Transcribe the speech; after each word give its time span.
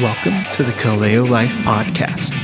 Welcome 0.00 0.44
to 0.52 0.62
the 0.62 0.70
Kaleo 0.70 1.28
Life 1.28 1.56
Podcast. 1.64 2.38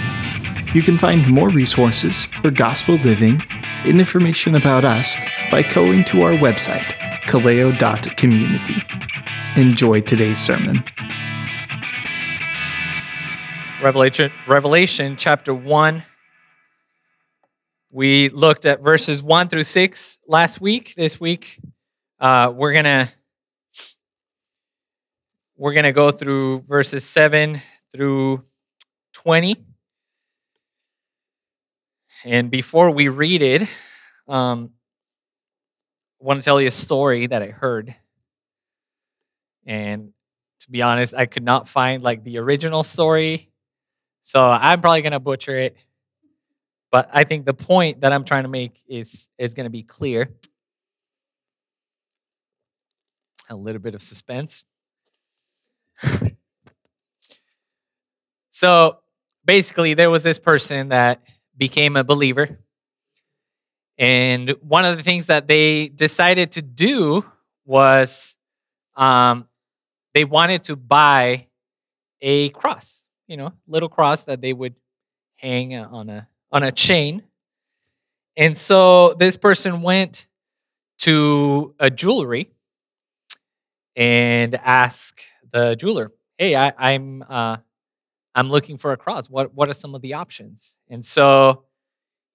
You 0.75 0.83
can 0.83 0.99
find 0.99 1.25
more 1.29 1.51
resources 1.51 2.25
for 2.43 2.51
gospel 2.51 2.97
living 2.97 3.41
and 3.85 4.01
information 4.01 4.57
about 4.57 4.85
us 4.85 5.15
by 5.53 5.63
going 5.63 6.03
to 6.07 6.23
our 6.23 6.33
website, 6.33 6.95
kaleo.community. 7.29 8.75
Enjoy 9.55 10.01
today's 10.01 10.39
sermon. 10.39 10.83
Revelation, 13.81 14.33
Revelation 14.49 15.15
chapter 15.17 15.55
1. 15.55 16.03
We 17.93 18.31
looked 18.31 18.67
at 18.67 18.83
verses 18.83 19.23
1 19.23 19.49
through 19.49 19.63
6 19.63 20.19
last 20.27 20.61
week. 20.61 20.97
This 20.97 21.21
week, 21.21 21.61
uh, 22.19 22.53
we're 22.53 22.73
going 22.73 22.85
to 22.85 23.13
we're 25.57 25.73
going 25.73 25.85
to 25.85 25.93
go 25.93 26.11
through 26.11 26.61
verses 26.63 27.05
7 27.05 27.61
through 27.93 28.45
20. 29.13 29.57
And 32.25 32.51
before 32.51 32.91
we 32.91 33.09
read 33.09 33.43
it, 33.43 33.63
um, 34.27 34.71
I 36.21 36.25
want 36.25 36.41
to 36.41 36.45
tell 36.45 36.61
you 36.61 36.69
a 36.69 36.73
story 36.73 37.27
that 37.27 37.43
I 37.43 37.49
heard. 37.49 37.95
And 39.67 40.13
to 40.61 40.71
be 40.71 40.83
honest, 40.83 41.15
I 41.15 41.27
could 41.27 41.45
not 41.45 41.69
find 41.69 42.03
like 42.03 42.25
the 42.25 42.39
original 42.39 42.83
story. 42.83 43.51
So 44.23 44.49
I'm 44.49 44.81
probably 44.81 45.03
going 45.03 45.13
to 45.13 45.21
butcher 45.21 45.57
it. 45.57 45.77
But 46.91 47.11
I 47.13 47.25
think 47.25 47.45
the 47.45 47.55
point 47.55 48.01
that 48.01 48.13
I'm 48.13 48.25
trying 48.25 48.45
to 48.45 48.49
make 48.49 48.81
is, 48.89 49.29
is 49.39 49.55
going 49.55 49.65
to 49.65 49.71
be 49.71 49.83
clear. 49.83 50.31
A 53.51 53.55
little 53.55 53.81
bit 53.81 53.95
of 53.95 54.03
suspense. 54.03 54.65
So 58.51 58.99
basically, 59.45 59.95
there 59.95 60.11
was 60.11 60.23
this 60.23 60.39
person 60.39 60.89
that 60.89 61.23
became 61.57 61.97
a 61.97 62.05
believer. 62.05 62.59
And 63.97 64.51
one 64.61 64.85
of 64.85 64.97
the 64.97 65.03
things 65.03 65.29
that 65.29 65.47
they 65.47 65.89
decided 65.89 66.53
to 66.53 66.63
do 66.63 67.25
was 67.65 68.37
um, 68.97 69.49
they 70.15 70.25
wanted 70.25 70.65
to 70.65 70.77
buy 70.77 71.47
a 72.21 72.49
cross, 72.51 73.05
you 73.27 73.37
know, 73.37 73.53
little 73.69 73.89
cross 73.89 74.25
that 74.25 74.41
they 74.41 74.53
would 74.53 74.75
hang 75.37 75.75
on 75.77 76.09
a 76.09 76.29
on 76.51 76.63
a 76.63 76.73
chain. 76.73 77.23
And 78.37 78.57
so 78.57 79.15
this 79.15 79.37
person 79.37 79.83
went 79.83 80.27
to 80.99 81.75
a 81.79 81.91
jewelry 81.91 82.51
and 83.97 84.55
asked 84.57 85.23
the 85.55 85.77
jeweler, 85.77 86.13
"Hey, 86.39 86.57
I, 86.57 86.75
I'm 86.79 87.25
uh, 87.29 87.59
I'm 88.35 88.51
looking 88.51 88.79
for 88.79 88.93
a 88.93 88.99
cross. 88.99 89.31
What 89.31 89.55
what 89.55 89.71
are 89.71 89.75
some 89.75 89.95
of 89.95 90.03
the 90.03 90.15
options?" 90.15 90.77
And 90.91 91.05
so, 91.05 91.65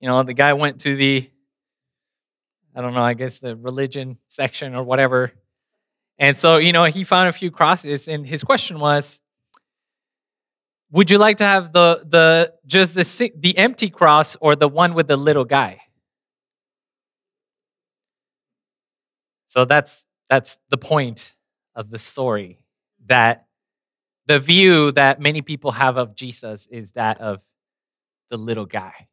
you 0.01 0.09
know, 0.09 0.23
the 0.23 0.33
guy 0.33 0.53
went 0.53 0.81
to 0.81 0.95
the 0.95 1.29
I 2.75 2.81
don't 2.81 2.93
know, 2.93 3.01
I 3.01 3.13
guess 3.13 3.39
the 3.39 3.55
religion 3.55 4.17
section 4.27 4.75
or 4.75 4.83
whatever. 4.83 5.31
And 6.19 6.37
so, 6.37 6.57
you 6.57 6.73
know, 6.73 6.85
he 6.85 7.03
found 7.03 7.29
a 7.29 7.31
few 7.33 7.51
crosses 7.51 8.07
and 8.07 8.27
his 8.27 8.43
question 8.43 8.79
was, 8.79 9.21
would 10.91 11.11
you 11.11 11.17
like 11.17 11.37
to 11.37 11.43
have 11.43 11.71
the 11.73 12.03
the 12.07 12.53
just 12.65 12.95
the 12.95 13.31
the 13.37 13.57
empty 13.57 13.89
cross 13.89 14.35
or 14.41 14.55
the 14.55 14.67
one 14.67 14.93
with 14.93 15.07
the 15.07 15.17
little 15.17 15.45
guy? 15.45 15.81
So 19.47 19.65
that's 19.65 20.05
that's 20.29 20.57
the 20.69 20.77
point 20.77 21.35
of 21.75 21.89
the 21.89 21.97
story 21.99 22.58
that 23.09 23.45
the 24.27 24.39
view 24.39 24.91
that 24.91 25.19
many 25.19 25.41
people 25.41 25.71
have 25.71 25.97
of 25.97 26.15
Jesus 26.15 26.67
is 26.71 26.93
that 26.93 27.19
of 27.19 27.41
the 28.29 28.37
little 28.37 28.65
guy. 28.65 29.07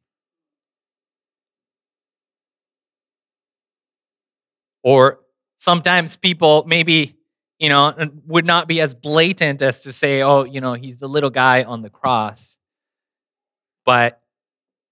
Or 4.84 5.20
sometimes 5.56 6.16
people 6.16 6.64
maybe, 6.66 7.16
you 7.58 7.70
know, 7.70 7.94
would 8.26 8.44
not 8.44 8.68
be 8.68 8.80
as 8.80 8.94
blatant 8.94 9.62
as 9.62 9.80
to 9.80 9.92
say, 9.92 10.22
oh, 10.22 10.44
you 10.44 10.60
know, 10.60 10.74
he's 10.74 11.00
the 11.00 11.08
little 11.08 11.30
guy 11.30 11.64
on 11.64 11.82
the 11.82 11.90
cross. 11.90 12.56
But 13.84 14.20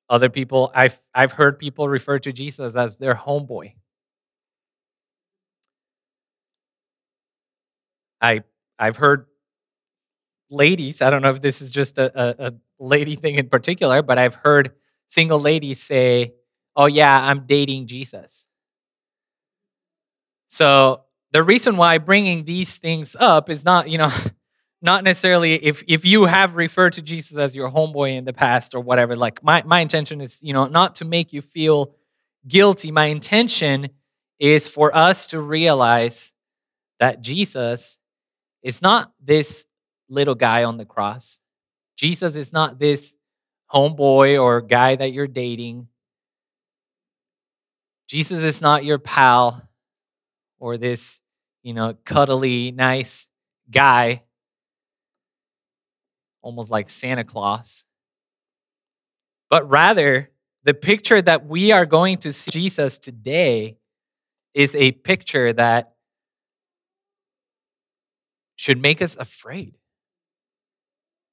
other 0.09 0.31
people, 0.31 0.72
I've, 0.75 0.98
I've 1.14 1.32
heard 1.32 1.59
people 1.59 1.88
refer 1.88 2.19
to 2.20 2.32
Jesus 2.32 2.75
as 2.75 2.97
their 2.97 3.14
homeboy. 3.14 3.75
I 8.20 8.43
I've 8.84 8.96
heard 8.96 9.26
ladies, 10.50 11.00
I 11.00 11.10
don't 11.10 11.22
know 11.22 11.30
if 11.30 11.40
this 11.40 11.62
is 11.62 11.70
just 11.70 11.98
a, 11.98 12.12
a, 12.14 12.48
a, 12.48 12.54
lady 12.78 13.14
thing 13.14 13.36
in 13.36 13.48
particular, 13.48 14.02
but 14.02 14.18
I've 14.18 14.34
heard 14.34 14.72
single 15.08 15.40
ladies 15.40 15.80
say, 15.80 16.34
Oh, 16.76 16.86
yeah, 16.86 17.28
I'm 17.28 17.46
dating 17.46 17.86
Jesus. 17.86 18.48
So 20.48 21.04
the 21.32 21.42
reason 21.42 21.76
why 21.76 21.98
bringing 21.98 22.44
these 22.44 22.76
things 22.76 23.16
up 23.18 23.48
is 23.48 23.64
not, 23.64 23.88
you 23.88 23.98
know, 23.98 24.12
not 24.82 25.02
necessarily 25.02 25.54
if 25.54 25.82
if 25.88 26.04
you 26.04 26.26
have 26.26 26.56
referred 26.56 26.92
to 26.94 27.02
Jesus 27.02 27.38
as 27.38 27.56
your 27.56 27.70
homeboy 27.70 28.10
in 28.10 28.24
the 28.24 28.32
past 28.32 28.74
or 28.74 28.80
whatever. 28.80 29.16
Like 29.16 29.42
my 29.42 29.62
my 29.64 29.80
intention 29.80 30.20
is, 30.20 30.40
you 30.42 30.52
know, 30.52 30.66
not 30.66 30.96
to 30.96 31.04
make 31.04 31.32
you 31.32 31.42
feel 31.42 31.94
guilty. 32.46 32.90
My 32.90 33.06
intention 33.06 33.88
is 34.38 34.68
for 34.68 34.94
us 34.94 35.28
to 35.28 35.40
realize 35.40 36.32
that 37.00 37.22
Jesus 37.22 37.98
it's 38.64 38.80
not 38.80 39.12
this 39.22 39.66
little 40.08 40.34
guy 40.34 40.64
on 40.64 40.78
the 40.78 40.86
cross. 40.86 41.38
Jesus 41.97 42.34
is 42.34 42.52
not 42.52 42.78
this 42.78 43.14
homeboy 43.72 44.42
or 44.42 44.62
guy 44.62 44.97
that 44.97 45.12
you're 45.12 45.28
dating. 45.28 45.88
Jesus 48.08 48.42
is 48.42 48.62
not 48.62 48.84
your 48.84 48.98
pal 48.98 49.69
or 50.58 50.78
this, 50.78 51.20
you 51.62 51.75
know, 51.75 51.94
cuddly, 52.04 52.72
nice 52.72 53.28
guy, 53.70 54.22
almost 56.41 56.70
like 56.70 56.88
Santa 56.88 57.25
Claus. 57.25 57.84
But 59.50 59.69
rather, 59.69 60.31
the 60.64 60.75
picture 60.75 61.20
that 61.20 61.46
we 61.46 61.70
are 61.70 61.84
going 61.84 62.16
to 62.19 62.32
see 62.32 62.50
Jesus 62.50 62.96
today 62.96 63.76
is 64.54 64.75
a 64.75 64.92
picture 64.92 65.52
that 65.52 65.94
should 68.56 68.81
make 68.81 69.03
us 69.03 69.16
afraid. 69.16 69.75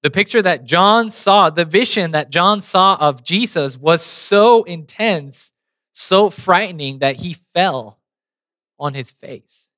The 0.03 0.09
picture 0.09 0.41
that 0.41 0.65
John 0.65 1.11
saw, 1.11 1.49
the 1.49 1.65
vision 1.65 2.11
that 2.11 2.31
John 2.31 2.61
saw 2.61 2.97
of 2.99 3.23
Jesus 3.23 3.77
was 3.77 4.01
so 4.01 4.63
intense, 4.63 5.51
so 5.93 6.29
frightening 6.29 6.99
that 6.99 7.17
he 7.17 7.33
fell 7.33 7.99
on 8.79 8.95
his 8.95 9.11
face. 9.11 9.69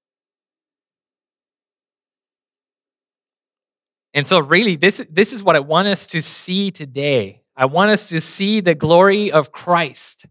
And 4.14 4.28
so, 4.28 4.40
really, 4.40 4.76
this, 4.76 5.06
this 5.09 5.34
is 5.34 5.44
what 5.44 5.56
I 5.56 5.59
want 5.59 5.88
us 5.88 6.06
to 6.08 6.22
see 6.22 6.72
today. 6.72 7.42
I 7.56 7.66
want 7.66 7.92
us 7.92 8.09
to 8.09 8.22
see 8.22 8.62
the 8.62 8.76
glory 8.76 9.32
of 9.32 9.52
Christ. 9.52 10.28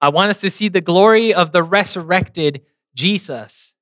I 0.00 0.08
want 0.08 0.30
us 0.30 0.40
to 0.40 0.50
see 0.50 0.68
the 0.68 0.80
glory 0.80 1.32
of 1.32 1.52
the 1.52 1.62
resurrected 1.62 2.62
Jesus. 2.94 3.73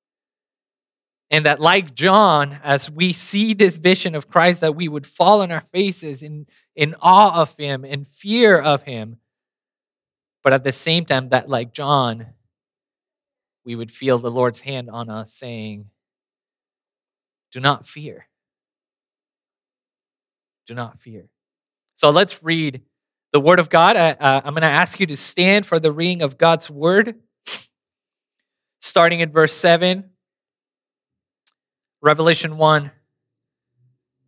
And 1.33 1.47
that, 1.47 1.59
like 1.59 1.95
John, 1.95 2.59
as 2.63 2.91
we 2.91 3.11
see 3.11 3.55
this 3.55 3.77
vision 3.77 4.13
of 4.13 4.29
Christ, 4.29 4.61
that 4.61 4.75
we 4.75 4.87
would 4.87 5.07
fall 5.07 5.41
on 5.41 5.51
our 5.51 5.63
faces 5.73 6.21
in, 6.21 6.45
in 6.75 6.93
awe 7.01 7.41
of 7.41 7.57
him, 7.57 7.83
in 7.83 8.05
fear 8.05 8.55
of 8.55 8.83
him. 8.83 9.17
But 10.43 10.53
at 10.53 10.63
the 10.63 10.71
same 10.71 11.05
time, 11.05 11.29
that, 11.29 11.49
like 11.49 11.73
John, 11.73 12.27
we 13.65 13.73
would 13.73 13.89
feel 13.89 14.19
the 14.19 14.29
Lord's 14.29 14.61
hand 14.61 14.91
on 14.91 15.09
us 15.09 15.33
saying, 15.33 15.89
Do 17.51 17.59
not 17.59 17.87
fear. 17.87 18.27
Do 20.67 20.75
not 20.75 20.99
fear. 20.99 21.29
So 21.95 22.11
let's 22.11 22.43
read 22.43 22.83
the 23.31 23.39
Word 23.39 23.57
of 23.57 23.71
God. 23.71 23.97
I, 23.97 24.11
uh, 24.11 24.41
I'm 24.45 24.53
going 24.53 24.61
to 24.61 24.67
ask 24.67 24.99
you 24.99 25.07
to 25.07 25.17
stand 25.17 25.65
for 25.65 25.79
the 25.79 25.91
reading 25.91 26.21
of 26.21 26.37
God's 26.37 26.69
Word, 26.69 27.15
starting 28.79 29.19
in 29.19 29.31
verse 29.31 29.53
7. 29.53 30.11
Revelation 32.03 32.57
1, 32.57 32.91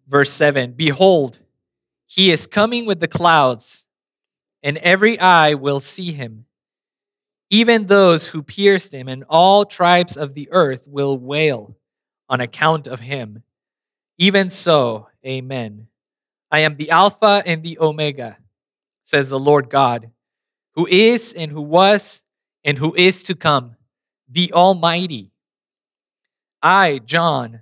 verse 0.07 0.31
7 0.31 0.71
Behold, 0.71 1.39
he 2.07 2.31
is 2.31 2.47
coming 2.47 2.85
with 2.85 3.01
the 3.01 3.07
clouds, 3.09 3.85
and 4.63 4.77
every 4.77 5.19
eye 5.19 5.55
will 5.55 5.81
see 5.81 6.13
him. 6.13 6.45
Even 7.49 7.87
those 7.87 8.27
who 8.27 8.41
pierced 8.41 8.93
him, 8.93 9.09
and 9.09 9.25
all 9.29 9.65
tribes 9.65 10.15
of 10.15 10.35
the 10.35 10.47
earth 10.53 10.87
will 10.87 11.17
wail 11.17 11.75
on 12.29 12.39
account 12.39 12.87
of 12.87 13.01
him. 13.01 13.43
Even 14.17 14.49
so, 14.49 15.09
amen. 15.27 15.87
I 16.49 16.59
am 16.59 16.77
the 16.77 16.89
Alpha 16.89 17.43
and 17.45 17.61
the 17.61 17.77
Omega, 17.79 18.37
says 19.03 19.27
the 19.27 19.37
Lord 19.37 19.69
God, 19.69 20.11
who 20.75 20.87
is 20.87 21.33
and 21.33 21.51
who 21.51 21.61
was 21.61 22.23
and 22.63 22.77
who 22.77 22.95
is 22.95 23.21
to 23.23 23.35
come, 23.35 23.75
the 24.29 24.53
Almighty. 24.53 25.33
I, 26.63 26.99
John, 27.05 27.61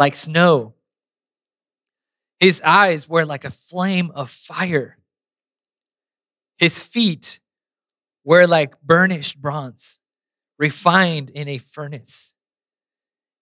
like 0.00 0.14
snow. 0.14 0.72
His 2.40 2.62
eyes 2.62 3.06
were 3.06 3.26
like 3.26 3.44
a 3.44 3.50
flame 3.50 4.10
of 4.14 4.30
fire. 4.30 4.96
His 6.56 6.86
feet 6.86 7.38
were 8.24 8.46
like 8.46 8.80
burnished 8.80 9.42
bronze, 9.42 9.98
refined 10.58 11.28
in 11.28 11.48
a 11.48 11.58
furnace. 11.58 12.32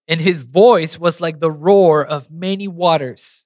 And 0.09 0.19
his 0.19 0.43
voice 0.43 0.99
was 0.99 1.21
like 1.21 1.39
the 1.39 1.49
roar 1.49 2.05
of 2.05 2.29
many 2.29 2.67
waters. 2.67 3.45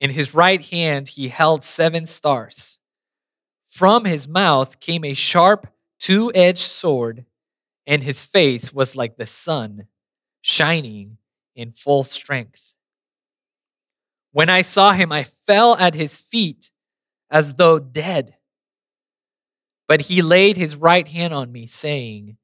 In 0.00 0.08
his 0.08 0.32
right 0.32 0.64
hand, 0.64 1.08
he 1.08 1.28
held 1.28 1.64
seven 1.64 2.06
stars. 2.06 2.78
From 3.66 4.06
his 4.06 4.26
mouth 4.26 4.80
came 4.80 5.04
a 5.04 5.12
sharp, 5.12 5.66
two 5.98 6.32
edged 6.34 6.60
sword, 6.80 7.26
and 7.86 8.02
his 8.02 8.24
face 8.24 8.72
was 8.72 8.96
like 8.96 9.18
the 9.18 9.26
sun, 9.26 9.88
shining 10.40 11.18
in 11.56 11.72
full 11.72 12.04
strength. 12.04 12.74
When 14.32 14.50
I 14.50 14.62
saw 14.62 14.92
him, 14.92 15.10
I 15.10 15.24
fell 15.24 15.74
at 15.76 15.94
his 15.94 16.20
feet 16.20 16.70
as 17.30 17.54
though 17.54 17.78
dead. 17.78 18.36
But 19.88 20.02
he 20.02 20.20
laid 20.20 20.56
his 20.56 20.76
right 20.76 21.08
hand 21.08 21.32
on 21.32 21.50
me, 21.50 21.66
saying, 21.66 22.36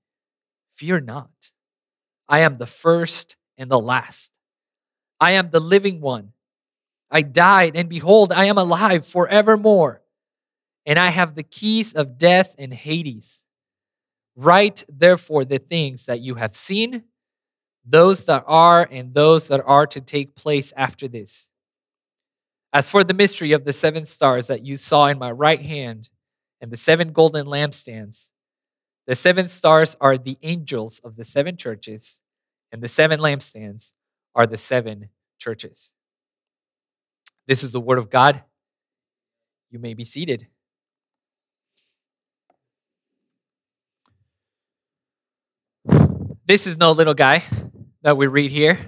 Fear 0.75 1.03
not. 1.03 1.53
I 2.29 2.41
am 2.41 2.56
the 2.56 2.67
first 2.67 3.37
and 3.59 3.70
the 3.70 3.79
last. 3.79 4.32
I 5.20 5.32
am 5.32 5.50
the 5.50 5.61
living 5.61 6.00
one. 6.00 6.32
I 7.11 7.23
died, 7.23 7.76
and 7.76 7.88
behold, 7.88 8.32
I 8.32 8.47
am 8.47 8.56
alive 8.56 9.06
forevermore. 9.06 10.03
And 10.87 10.99
I 10.99 11.09
have 11.09 11.35
the 11.35 11.43
keys 11.43 11.93
of 11.93 12.17
death 12.17 12.55
and 12.59 12.73
Hades. 12.73 13.44
Write 14.35 14.85
therefore 14.88 15.44
the 15.44 15.59
things 15.59 16.06
that 16.06 16.20
you 16.20 16.37
have 16.37 16.56
seen, 16.56 17.05
those 17.84 18.26
that 18.26 18.44
are, 18.46 18.88
and 18.90 19.14
those 19.14 19.49
that 19.49 19.62
are 19.67 19.87
to 19.88 20.00
take 20.00 20.34
place 20.34 20.73
after 20.76 21.08
this. 21.08 21.50
As 22.73 22.88
for 22.88 23.05
the 23.05 23.14
mystery 23.14 23.52
of 23.52 23.64
the 23.64 23.73
seven 23.73 24.06
stars 24.06 24.46
that 24.46 24.64
you 24.64 24.76
saw 24.76 25.06
in 25.06 25.19
my 25.19 25.31
right 25.31 25.61
hand, 25.61 26.11
and 26.61 26.70
the 26.70 26.76
seven 26.76 27.12
golden 27.12 27.46
lampstands, 27.46 28.31
the 29.06 29.17
seven 29.17 29.49
stars 29.49 29.96
are 30.00 30.17
the 30.17 30.38
angels 30.43 31.00
of 31.00 31.17
the 31.17 31.25
seven 31.25 31.56
churches, 31.56 32.20
and 32.70 32.82
the 32.82 32.88
seven 32.88 33.19
lampstands 33.19 33.93
are 34.35 34.46
the 34.46 34.56
seven 34.56 35.08
churches. 35.38 35.93
This 37.49 37.64
is 37.64 37.73
the 37.73 37.81
word 37.81 37.99
of 37.99 38.11
God. 38.11 38.43
You 39.70 39.81
may 39.81 39.94
be 39.94 40.05
seated. 40.05 40.46
This 46.46 46.67
is 46.67 46.76
no 46.76 46.93
little 46.93 47.14
guy 47.14 47.43
that 48.02 48.16
we 48.16 48.26
read 48.26 48.50
here. 48.50 48.78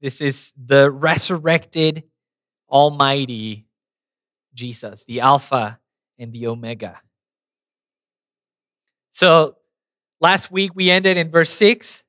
This 0.00 0.20
is 0.20 0.52
the 0.56 0.90
resurrected, 0.90 2.04
almighty 2.68 3.66
Jesus, 4.54 5.04
the 5.04 5.20
Alpha 5.20 5.78
and 6.18 6.32
the 6.32 6.46
Omega. 6.46 7.00
So 9.12 9.56
last 10.20 10.50
week 10.50 10.72
we 10.74 10.90
ended 10.90 11.16
in 11.16 11.30
verse 11.30 11.50
6. 11.50 12.02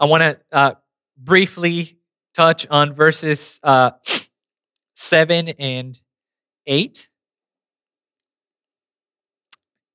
I 0.00 0.06
want 0.06 0.22
to 0.22 0.38
uh, 0.52 0.74
briefly 1.16 1.98
touch 2.34 2.66
on 2.68 2.92
verses 2.92 3.60
uh, 3.62 3.90
7 4.94 5.48
and 5.48 5.98
8. 6.66 7.08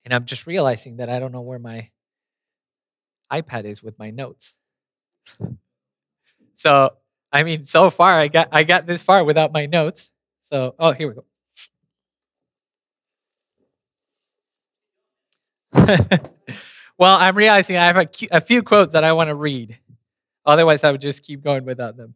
And 0.06 0.14
I'm 0.14 0.26
just 0.26 0.46
realizing 0.46 0.98
that 0.98 1.10
I 1.10 1.20
don't 1.20 1.32
know 1.32 1.42
where 1.42 1.60
my 1.60 1.90
iPad 3.42 3.66
is 3.66 3.82
with 3.84 3.98
my 3.98 4.12
notes. 4.12 4.56
So, 6.56 6.92
I 7.32 7.44
mean, 7.44 7.66
so 7.66 7.90
far 7.90 8.14
I 8.18 8.28
got 8.28 8.50
I 8.52 8.64
got 8.64 8.86
this 8.86 9.02
far 9.02 9.24
without 9.24 9.52
my 9.54 9.66
notes. 9.66 10.12
So, 10.44 10.76
oh, 10.80 10.92
here 10.92 11.08
we 11.10 11.16
go. 11.16 11.26
well, 16.98 17.18
I'm 17.18 17.36
realizing 17.36 17.78
I 17.78 17.86
have 17.86 17.98
a, 17.98 18.10
a 18.32 18.42
few 18.42 18.62
quotes 18.62 18.94
that 18.94 19.04
I 19.04 19.14
want 19.14 19.30
to 19.30 19.36
read. 19.36 19.80
Otherwise, 20.46 20.84
I 20.84 20.92
would 20.92 21.02
just 21.02 21.24
keep 21.24 21.44
going 21.44 21.66
without 21.66 21.98
them. 21.98 22.16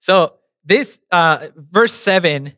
So 0.00 0.34
this 0.66 1.00
uh, 1.10 1.48
verse 1.56 1.92
seven 1.92 2.52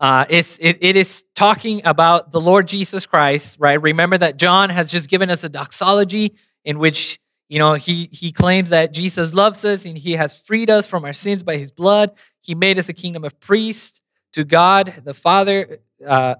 uh, 0.00 0.24
it's, 0.30 0.56
it, 0.58 0.78
it 0.80 0.96
is 0.96 1.24
talking 1.34 1.82
about 1.84 2.32
the 2.32 2.40
Lord 2.40 2.66
Jesus 2.66 3.04
Christ, 3.04 3.58
right? 3.60 3.80
Remember 3.80 4.16
that 4.16 4.38
John 4.38 4.70
has 4.70 4.90
just 4.90 5.10
given 5.10 5.28
us 5.28 5.44
a 5.44 5.48
doxology 5.50 6.36
in 6.64 6.78
which 6.78 7.20
you 7.50 7.58
know 7.58 7.74
he 7.74 8.08
he 8.12 8.32
claims 8.32 8.70
that 8.70 8.92
Jesus 8.92 9.34
loves 9.34 9.64
us 9.64 9.84
and 9.84 9.98
he 9.98 10.12
has 10.12 10.40
freed 10.40 10.70
us 10.70 10.86
from 10.86 11.04
our 11.04 11.12
sins 11.12 11.42
by 11.42 11.58
his 11.58 11.70
blood. 11.70 12.12
He 12.40 12.54
made 12.54 12.78
us 12.78 12.88
a 12.88 12.92
kingdom 12.94 13.24
of 13.24 13.38
priests 13.40 14.00
to 14.32 14.44
God 14.44 15.02
the 15.04 15.12
Father. 15.12 15.80
Uh, 16.06 16.36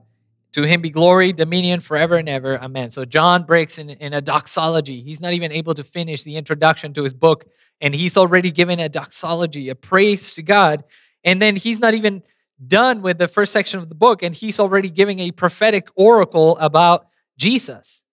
to 0.52 0.62
him 0.62 0.80
be 0.80 0.90
glory, 0.90 1.32
dominion 1.32 1.80
forever 1.80 2.16
and 2.16 2.28
ever. 2.28 2.58
Amen. 2.60 2.90
So 2.90 3.04
John 3.04 3.44
breaks 3.44 3.78
in, 3.78 3.90
in 3.90 4.12
a 4.12 4.20
doxology. 4.20 5.02
He's 5.02 5.20
not 5.20 5.32
even 5.32 5.52
able 5.52 5.74
to 5.74 5.84
finish 5.84 6.22
the 6.24 6.36
introduction 6.36 6.92
to 6.94 7.02
his 7.02 7.14
book, 7.14 7.44
and 7.80 7.94
he's 7.94 8.16
already 8.16 8.50
given 8.50 8.80
a 8.80 8.88
doxology, 8.88 9.68
a 9.68 9.74
praise 9.74 10.34
to 10.34 10.42
God. 10.42 10.84
And 11.24 11.40
then 11.40 11.56
he's 11.56 11.78
not 11.78 11.94
even 11.94 12.22
done 12.66 13.02
with 13.02 13.18
the 13.18 13.28
first 13.28 13.52
section 13.52 13.80
of 13.80 13.88
the 13.88 13.94
book, 13.94 14.22
and 14.22 14.34
he's 14.34 14.58
already 14.60 14.90
giving 14.90 15.20
a 15.20 15.30
prophetic 15.30 15.88
oracle 15.94 16.58
about 16.58 17.06
Jesus. 17.38 18.04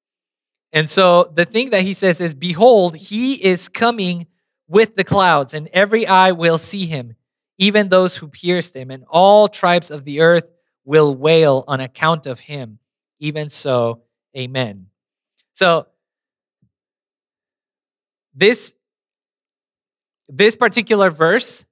And 0.71 0.89
so 0.89 1.31
the 1.33 1.45
thing 1.45 1.71
that 1.71 1.83
he 1.83 1.93
says 1.93 2.21
is, 2.21 2.33
Behold, 2.33 2.95
he 2.95 3.33
is 3.43 3.67
coming 3.67 4.27
with 4.67 4.95
the 4.95 5.03
clouds, 5.03 5.53
and 5.53 5.69
every 5.73 6.05
eye 6.05 6.31
will 6.31 6.57
see 6.57 6.85
him, 6.85 7.15
even 7.57 7.89
those 7.89 8.17
who 8.17 8.27
pierced 8.27 8.75
him, 8.75 8.91
and 8.91 9.05
all 9.09 9.47
tribes 9.47 9.89
of 9.89 10.03
the 10.03 10.21
earth 10.21 10.45
will 10.87 11.13
wail 11.13 11.65
on 11.67 11.81
account 11.81 12.25
of 12.25 12.39
him. 12.39 12.79
Even 13.19 13.49
so, 13.49 14.03
amen. 14.35 14.87
So, 15.53 15.87
this, 18.33 18.73
this 20.29 20.55
particular 20.55 21.09
verse 21.09 21.65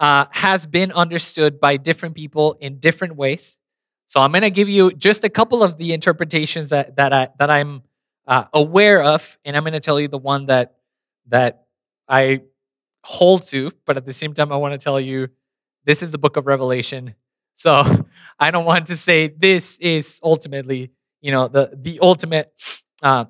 uh, 0.00 0.24
has 0.30 0.66
been 0.66 0.92
understood 0.92 1.60
by 1.60 1.76
different 1.76 2.14
people 2.14 2.56
in 2.58 2.78
different 2.78 3.16
ways. 3.16 3.58
So 4.06 4.20
I'm 4.20 4.32
going 4.32 4.42
to 4.42 4.50
give 4.50 4.68
you 4.68 4.92
just 4.92 5.22
a 5.24 5.28
couple 5.28 5.62
of 5.62 5.76
the 5.76 5.92
interpretations 5.92 6.70
that 6.70 6.96
that 6.96 7.12
I 7.12 7.28
that 7.38 7.50
I'm 7.50 7.82
uh, 8.26 8.44
aware 8.54 9.02
of, 9.02 9.38
and 9.44 9.56
I'm 9.56 9.62
going 9.62 9.72
to 9.72 9.80
tell 9.80 10.00
you 10.00 10.08
the 10.08 10.18
one 10.18 10.46
that 10.46 10.76
that 11.28 11.66
I 12.08 12.42
hold 13.02 13.46
to. 13.48 13.72
But 13.84 13.96
at 13.96 14.06
the 14.06 14.12
same 14.12 14.32
time, 14.32 14.52
I 14.52 14.56
want 14.56 14.72
to 14.72 14.78
tell 14.78 15.00
you 15.00 15.28
this 15.84 16.02
is 16.02 16.12
the 16.12 16.18
book 16.18 16.36
of 16.36 16.46
Revelation. 16.46 17.14
So 17.56 18.06
I 18.38 18.50
don't 18.52 18.64
want 18.64 18.86
to 18.86 18.96
say 18.96 19.28
this 19.28 19.76
is 19.78 20.20
ultimately, 20.22 20.92
you 21.20 21.32
know, 21.32 21.48
the 21.48 21.72
the 21.74 21.98
ultimate 22.00 22.52
uh, 23.02 23.24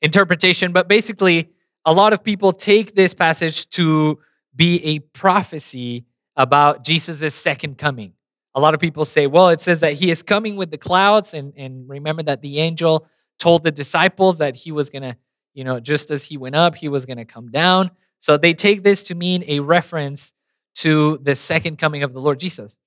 interpretation. 0.00 0.72
But 0.72 0.86
basically, 0.88 1.50
a 1.84 1.92
lot 1.92 2.12
of 2.12 2.22
people 2.22 2.52
take 2.52 2.94
this 2.94 3.12
passage 3.12 3.68
to 3.70 4.20
be 4.54 4.82
a 4.84 5.00
prophecy 5.00 6.04
about 6.36 6.84
Jesus' 6.84 7.34
second 7.34 7.78
coming. 7.78 8.12
a 8.56 8.60
lot 8.60 8.72
of 8.72 8.78
people 8.78 9.04
say, 9.04 9.26
well, 9.26 9.48
it 9.48 9.60
says 9.60 9.80
that 9.80 9.94
he 9.94 10.12
is 10.12 10.22
coming 10.22 10.54
with 10.54 10.70
the 10.70 10.78
clouds. 10.78 11.34
And, 11.34 11.52
and 11.56 11.88
remember 11.88 12.22
that 12.22 12.40
the 12.40 12.60
angel 12.60 13.06
told 13.38 13.64
the 13.64 13.72
disciples 13.72 14.38
that 14.38 14.54
he 14.54 14.70
was 14.70 14.90
to, 14.90 15.16
you 15.54 15.64
know, 15.64 15.80
just 15.80 16.10
as 16.10 16.24
he 16.24 16.36
went 16.36 16.54
up, 16.54 16.76
he 16.76 16.88
was 16.88 17.04
to 17.04 17.24
come 17.24 17.50
down. 17.50 17.90
So 18.20 18.36
they 18.36 18.54
take 18.54 18.84
this 18.84 19.02
to 19.04 19.16
mean 19.16 19.42
a 19.48 19.58
reference 19.58 20.32
to 20.76 21.18
the 21.18 21.34
second 21.34 21.78
coming 21.78 22.04
of 22.04 22.12
the 22.12 22.20
Lord 22.20 22.38
Jesus. 22.38 22.78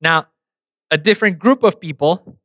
Now, 0.00 0.28
a 0.90 0.98
different 0.98 1.38
group 1.38 1.62
of 1.62 1.80
people 1.80 2.38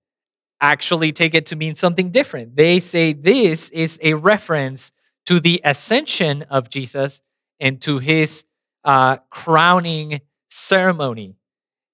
actually 0.60 1.12
take 1.12 1.34
it 1.34 1.46
to 1.48 1.56
mean 1.56 1.76
something 1.76 2.12
different. 2.12 2.56
They 2.56 2.80
say 2.80 3.14
this 3.14 3.70
is 3.70 4.00
a 4.02 4.14
reference 4.14 4.92
to 5.26 5.40
the 5.40 5.62
ascension 5.64 6.44
of 6.44 6.70
Jesus 6.70 7.22
and 7.60 7.82
to 7.82 8.00
his 8.00 8.46
uh, 8.84 9.18
crowning 9.30 10.22
ceremony. 10.50 11.36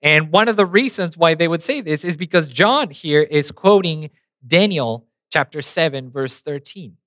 And 0.01 0.31
one 0.31 0.47
of 0.47 0.55
the 0.55 0.65
reasons 0.65 1.17
why 1.17 1.33
they 1.33 1.47
would 1.47 1.63
say 1.63 1.81
this 1.81 2.03
is 2.03 2.17
because 2.17 2.47
John 2.47 2.89
here 2.89 3.21
is 3.21 3.51
quoting 3.51 4.09
Daniel 4.45 5.07
chapter 5.31 5.61
7, 5.61 6.11
verse 6.11 6.41
13. 6.41 6.97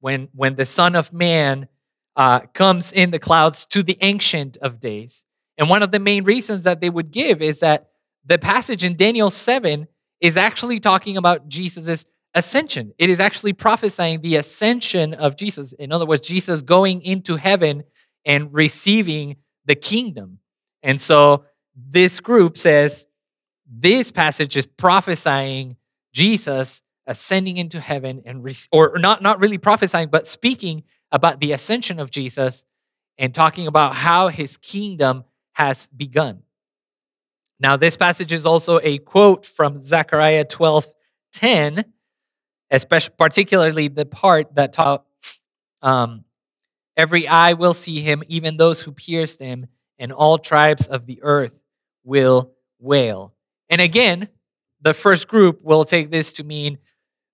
When, 0.00 0.28
when 0.34 0.56
the 0.56 0.66
Son 0.66 0.94
of 0.94 1.12
Man 1.12 1.68
uh, 2.16 2.40
comes 2.52 2.92
in 2.92 3.10
the 3.10 3.18
clouds 3.18 3.66
to 3.66 3.82
the 3.82 3.98
Ancient 4.00 4.56
of 4.58 4.80
Days. 4.80 5.24
And 5.58 5.68
one 5.68 5.82
of 5.82 5.90
the 5.90 5.98
main 5.98 6.24
reasons 6.24 6.64
that 6.64 6.80
they 6.80 6.90
would 6.90 7.10
give 7.10 7.42
is 7.42 7.60
that 7.60 7.90
the 8.24 8.38
passage 8.38 8.84
in 8.84 8.96
Daniel 8.96 9.30
7 9.30 9.86
is 10.20 10.36
actually 10.36 10.80
talking 10.80 11.16
about 11.16 11.48
Jesus' 11.48 12.06
ascension. 12.34 12.92
It 12.98 13.10
is 13.10 13.20
actually 13.20 13.52
prophesying 13.52 14.20
the 14.20 14.36
ascension 14.36 15.14
of 15.14 15.36
Jesus. 15.36 15.72
In 15.74 15.92
other 15.92 16.06
words, 16.06 16.26
Jesus 16.26 16.62
going 16.62 17.02
into 17.02 17.36
heaven 17.36 17.84
and 18.24 18.52
receiving 18.52 19.36
the 19.66 19.74
kingdom. 19.74 20.38
And 20.82 21.00
so 21.00 21.44
this 21.76 22.20
group 22.20 22.58
says 22.58 23.06
this 23.66 24.10
passage 24.10 24.56
is 24.56 24.66
prophesying 24.66 25.76
Jesus 26.12 26.82
ascending 27.06 27.56
into 27.56 27.80
heaven 27.80 28.22
and 28.24 28.42
re- 28.42 28.56
or 28.72 28.98
not 28.98 29.22
not 29.22 29.40
really 29.40 29.58
prophesying 29.58 30.08
but 30.08 30.26
speaking 30.26 30.84
about 31.12 31.40
the 31.40 31.52
ascension 31.52 31.98
of 32.00 32.10
Jesus 32.10 32.64
and 33.18 33.34
talking 33.34 33.66
about 33.66 33.94
how 33.94 34.28
his 34.28 34.56
kingdom 34.56 35.24
has 35.52 35.88
begun. 35.88 36.43
Now 37.60 37.76
this 37.76 37.96
passage 37.96 38.32
is 38.32 38.46
also 38.46 38.80
a 38.82 38.98
quote 38.98 39.46
from 39.46 39.82
Zechariah 39.82 40.44
12:10 40.44 41.84
especially 42.70 43.14
particularly 43.16 43.88
the 43.88 44.06
part 44.06 44.54
that 44.56 44.72
taught 44.72 45.04
um, 45.82 46.24
every 46.96 47.28
eye 47.28 47.52
will 47.52 47.74
see 47.74 48.00
him 48.00 48.22
even 48.26 48.56
those 48.56 48.82
who 48.82 48.92
pierced 48.92 49.40
him 49.40 49.66
and 49.98 50.12
all 50.12 50.38
tribes 50.38 50.86
of 50.86 51.06
the 51.06 51.20
earth 51.22 51.60
will 52.02 52.52
wail. 52.78 53.34
And 53.70 53.80
again, 53.80 54.28
the 54.80 54.94
first 54.94 55.28
group 55.28 55.60
will 55.62 55.84
take 55.84 56.10
this 56.10 56.32
to 56.34 56.44
mean 56.44 56.78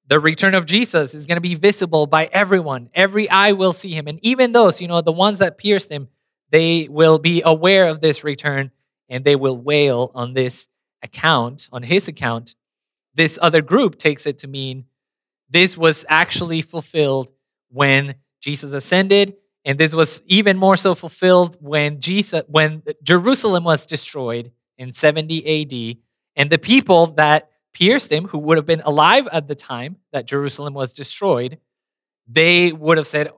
the 0.06 0.20
return 0.20 0.54
of 0.54 0.66
Jesus 0.66 1.14
is 1.14 1.26
going 1.26 1.36
to 1.36 1.40
be 1.40 1.54
visible 1.54 2.06
by 2.06 2.28
everyone. 2.32 2.90
Every 2.94 3.28
eye 3.30 3.52
will 3.52 3.72
see 3.72 3.92
him. 3.92 4.08
And 4.08 4.18
even 4.22 4.52
those, 4.52 4.80
you 4.80 4.88
know, 4.88 5.00
the 5.00 5.12
ones 5.12 5.38
that 5.38 5.58
pierced 5.58 5.90
him, 5.90 6.08
they 6.50 6.88
will 6.90 7.18
be 7.18 7.42
aware 7.44 7.86
of 7.86 8.00
this 8.00 8.24
return 8.24 8.72
and 9.10 9.24
they 9.24 9.36
will 9.36 9.58
wail 9.58 10.10
on 10.14 10.32
this 10.32 10.68
account, 11.02 11.68
on 11.72 11.82
his 11.82 12.08
account. 12.08 12.54
This 13.14 13.38
other 13.42 13.60
group 13.60 13.98
takes 13.98 14.24
it 14.24 14.38
to 14.38 14.48
mean 14.48 14.84
this 15.50 15.76
was 15.76 16.06
actually 16.08 16.62
fulfilled 16.62 17.28
when 17.68 18.14
Jesus 18.40 18.72
ascended 18.72 19.36
and 19.64 19.78
this 19.78 19.94
was 19.94 20.22
even 20.26 20.56
more 20.56 20.76
so 20.76 20.94
fulfilled 20.94 21.56
when 21.60 22.00
Jesus 22.00 22.42
when 22.48 22.82
Jerusalem 23.02 23.64
was 23.64 23.86
destroyed 23.86 24.52
in 24.78 24.94
70 24.94 25.44
AD, 25.92 25.98
and 26.36 26.50
the 26.50 26.58
people 26.58 27.06
that 27.06 27.50
pierced 27.74 28.10
him, 28.10 28.28
who 28.28 28.38
would 28.38 28.56
have 28.56 28.66
been 28.66 28.80
alive 28.84 29.28
at 29.30 29.46
the 29.46 29.54
time 29.54 29.96
that 30.12 30.26
Jerusalem 30.26 30.72
was 30.72 30.94
destroyed, 30.94 31.58
they 32.26 32.72
would 32.72 32.96
have 32.96 33.06
said, 33.06 33.28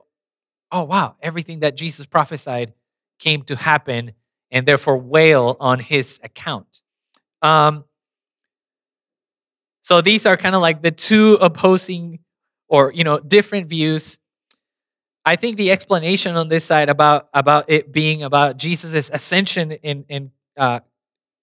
Oh, 0.71 0.83
wow, 0.83 1.17
everything 1.21 1.59
that 1.59 1.75
Jesus 1.75 2.05
prophesied 2.05 2.73
came 3.19 3.43
to 3.43 3.55
happen, 3.55 4.13
and 4.53 4.65
therefore 4.65 4.97
wail 4.97 5.57
on 5.59 5.79
his 5.79 6.19
account. 6.23 6.81
Um, 7.41 7.83
so 9.81 9.99
these 9.99 10.25
are 10.25 10.37
kind 10.37 10.55
of 10.55 10.61
like 10.61 10.81
the 10.81 10.91
two 10.91 11.33
opposing 11.41 12.19
or 12.69 12.93
you 12.93 13.03
know 13.03 13.19
different 13.19 13.67
views 13.67 14.17
I 15.25 15.35
think 15.35 15.57
the 15.57 15.71
explanation 15.71 16.35
on 16.35 16.49
this 16.49 16.65
side 16.65 16.89
about 16.89 17.29
about 17.33 17.65
it 17.69 17.91
being 17.91 18.21
about 18.23 18.57
Jesus' 18.57 19.09
ascension 19.09 19.71
in 19.71 20.05
in 20.09 20.31
uh, 20.57 20.81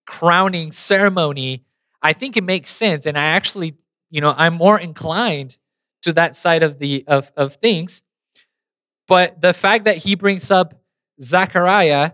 crowning 0.06 0.72
ceremony, 0.72 1.64
I 2.02 2.12
think 2.12 2.36
it 2.36 2.44
makes 2.44 2.70
sense, 2.70 3.06
and 3.06 3.16
I 3.16 3.24
actually, 3.24 3.76
you 4.10 4.20
know, 4.20 4.34
I'm 4.36 4.54
more 4.54 4.78
inclined 4.78 5.56
to 6.02 6.12
that 6.12 6.36
side 6.36 6.62
of 6.62 6.78
the 6.78 7.04
of 7.06 7.32
of 7.36 7.54
things. 7.54 8.02
But 9.08 9.40
the 9.40 9.54
fact 9.54 9.86
that 9.86 9.98
he 9.98 10.14
brings 10.14 10.50
up 10.50 10.74
Zechariah 11.20 12.12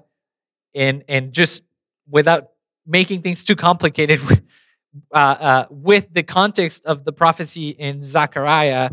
and 0.76 1.02
and 1.08 1.32
just 1.32 1.62
without 2.08 2.50
making 2.86 3.22
things 3.22 3.44
too 3.44 3.56
complicated, 3.56 4.20
uh, 5.12 5.16
uh, 5.16 5.66
with 5.70 6.06
the 6.12 6.22
context 6.22 6.84
of 6.84 7.04
the 7.04 7.12
prophecy 7.12 7.70
in 7.70 8.02
Zechariah 8.02 8.90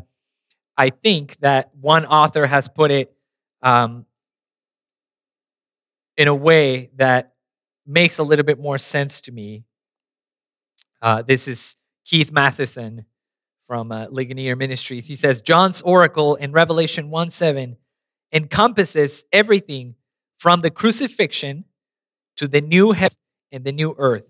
I 0.77 0.89
think 0.89 1.37
that 1.39 1.71
one 1.79 2.05
author 2.05 2.47
has 2.47 2.67
put 2.67 2.91
it 2.91 3.13
um, 3.61 4.05
in 6.17 6.27
a 6.27 6.35
way 6.35 6.89
that 6.95 7.33
makes 7.85 8.17
a 8.17 8.23
little 8.23 8.45
bit 8.45 8.59
more 8.59 8.77
sense 8.77 9.21
to 9.21 9.31
me. 9.31 9.63
Uh, 11.01 11.21
this 11.21 11.47
is 11.47 11.75
Keith 12.05 12.31
Mathison 12.31 13.05
from 13.67 13.91
uh, 13.91 14.07
Ligonier 14.09 14.55
Ministries. 14.55 15.07
He 15.07 15.15
says 15.15 15.41
John's 15.41 15.81
oracle 15.81 16.35
in 16.35 16.51
Revelation 16.51 17.09
1 17.09 17.29
7 17.29 17.77
encompasses 18.31 19.25
everything 19.31 19.95
from 20.37 20.61
the 20.61 20.71
crucifixion 20.71 21.65
to 22.37 22.47
the 22.47 22.61
new 22.61 22.91
heaven 22.91 23.17
and 23.51 23.63
the 23.63 23.71
new 23.71 23.95
earth. 23.97 24.29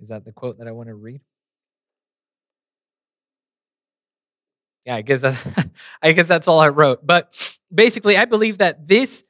Is 0.00 0.08
that 0.08 0.24
the 0.24 0.32
quote 0.32 0.58
that 0.58 0.66
I 0.66 0.72
want 0.72 0.88
to 0.88 0.94
read? 0.94 1.20
Yeah, 4.84 4.96
I 4.96 5.02
guess 5.02 5.20
that, 5.20 5.70
I 6.02 6.12
guess 6.12 6.26
that's 6.26 6.48
all 6.48 6.58
I 6.60 6.68
wrote. 6.68 7.06
But 7.06 7.34
basically, 7.72 8.16
I 8.16 8.24
believe 8.24 8.58
that 8.58 8.88
this 8.88 9.24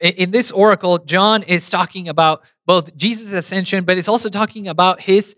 in 0.00 0.30
this 0.30 0.50
oracle, 0.50 0.98
John 0.98 1.42
is 1.44 1.70
talking 1.70 2.08
about 2.08 2.42
both 2.66 2.96
Jesus' 2.96 3.32
ascension, 3.32 3.84
but 3.84 3.96
it's 3.96 4.08
also 4.08 4.28
talking 4.28 4.68
about 4.68 5.00
his 5.02 5.36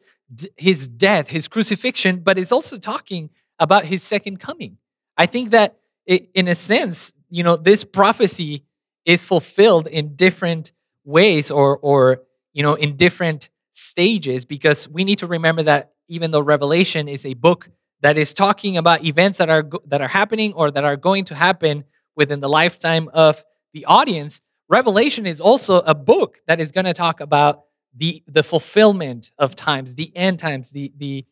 his 0.56 0.88
death, 0.88 1.28
his 1.28 1.46
crucifixion, 1.48 2.20
but 2.20 2.38
it's 2.38 2.50
also 2.52 2.78
talking 2.78 3.30
about 3.58 3.84
his 3.84 4.02
second 4.02 4.40
coming. 4.40 4.78
I 5.16 5.26
think 5.26 5.50
that 5.50 5.78
it, 6.06 6.30
in 6.34 6.48
a 6.48 6.54
sense, 6.54 7.12
you 7.30 7.42
know, 7.42 7.56
this 7.56 7.84
prophecy 7.84 8.64
is 9.04 9.24
fulfilled 9.24 9.86
in 9.86 10.14
different 10.16 10.72
ways 11.04 11.50
or 11.50 11.78
or 11.78 12.22
you 12.52 12.62
know, 12.62 12.74
in 12.74 12.96
different 12.96 13.50
stages 13.74 14.46
because 14.46 14.88
we 14.88 15.04
need 15.04 15.18
to 15.18 15.26
remember 15.26 15.62
that 15.62 15.92
even 16.08 16.30
though 16.30 16.40
Revelation 16.40 17.06
is 17.06 17.26
a 17.26 17.34
book 17.34 17.68
that 18.00 18.16
is 18.16 18.32
talking 18.32 18.78
about 18.78 19.04
events 19.04 19.36
that 19.38 19.50
are 19.50 19.68
that 19.86 20.00
are 20.00 20.08
happening 20.08 20.54
or 20.54 20.70
that 20.70 20.84
are 20.84 20.96
going 20.96 21.24
to 21.26 21.34
happen 21.34 21.84
within 22.14 22.40
the 22.40 22.48
lifetime 22.48 23.10
of 23.12 23.44
the 23.74 23.84
audience, 23.84 24.40
Revelation 24.68 25.26
is 25.26 25.40
also 25.40 25.80
a 25.80 25.94
book 25.94 26.38
that 26.46 26.60
is 26.60 26.72
going 26.72 26.86
to 26.86 26.94
talk 26.94 27.20
about 27.20 27.64
the 27.94 28.22
the 28.26 28.42
fulfillment 28.42 29.30
of 29.38 29.54
times, 29.54 29.94
the 29.94 30.10
end 30.16 30.38
times, 30.38 30.70
the 30.70 30.92
the 30.96 31.26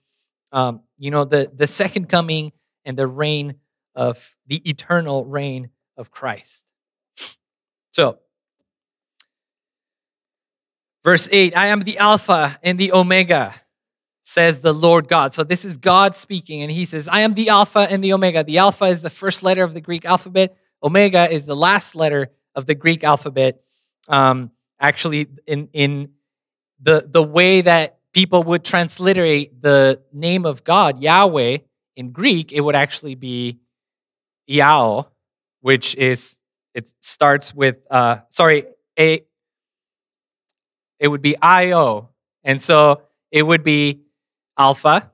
um, 0.53 0.83
you 0.99 1.11
know 1.11 1.25
the 1.25 1.51
the 1.55 1.67
second 1.67 2.09
coming 2.09 2.53
and 2.85 2.99
the 2.99 3.07
reign 3.07 3.55
of 3.95 4.37
the 4.47 4.69
eternal 4.69 5.25
reign 5.25 5.71
of 5.97 6.11
Christ. 6.11 6.65
So 7.91 8.19
Verse 11.05 11.29
8 11.31 11.55
I 11.57 11.67
am 11.67 11.81
the 11.81 11.99
Alpha 11.99 12.59
and 12.63 12.79
the 12.79 12.93
Omega, 12.93 13.55
says 14.23 14.63
the 14.63 14.73
Lord 14.73 15.07
God. 15.07 15.35
So 15.35 15.45
this 15.45 15.65
is 15.65 15.77
God 15.77 16.17
speaking, 16.17 16.63
and 16.63 16.73
he 16.73 16.87
says, 16.87 17.09
I 17.09 17.21
am 17.21 17.35
the 17.35 17.51
Alpha 17.51 17.81
and 17.81 18.03
the 18.03 18.15
Omega. 18.15 18.43
The 18.43 18.59
Alpha 18.59 18.87
is 18.87 19.03
the 19.03 19.11
first 19.11 19.43
letter 19.43 19.63
of 19.63 19.75
the 19.75 19.83
Greek 19.83 20.07
alphabet, 20.07 20.57
Omega 20.83 21.31
is 21.31 21.47
the 21.47 21.57
last 21.57 21.95
letter 21.95 22.31
of 22.55 22.67
the 22.67 22.75
Greek 22.75 23.05
alphabet. 23.05 23.63
Um, 24.09 24.51
actually, 24.81 25.29
in, 25.47 25.69
in 25.73 26.11
the, 26.81 27.07
the 27.09 27.23
way 27.23 27.63
that 27.63 27.99
people 28.13 28.43
would 28.43 28.65
transliterate 28.65 29.63
the 29.63 30.03
name 30.13 30.45
of 30.45 30.63
God, 30.63 31.03
Yahweh, 31.03 31.59
in 31.97 32.11
Greek, 32.11 32.53
it 32.53 32.61
would 32.61 32.77
actually 32.77 33.15
be 33.15 33.61
Yao, 34.47 35.09
which 35.61 35.95
is, 35.97 36.37
it 36.75 36.93
starts 37.01 37.55
with, 37.55 37.79
uh, 37.91 38.19
sorry, 38.31 38.65
a 38.99 39.25
it 41.05 41.09
would 41.09 41.23
be 41.23 41.37
IO. 41.41 42.11
And 42.45 42.61
so 42.63 43.03
it 43.31 43.43
would 43.43 43.63
be 43.63 44.01
Alpha, 44.57 45.11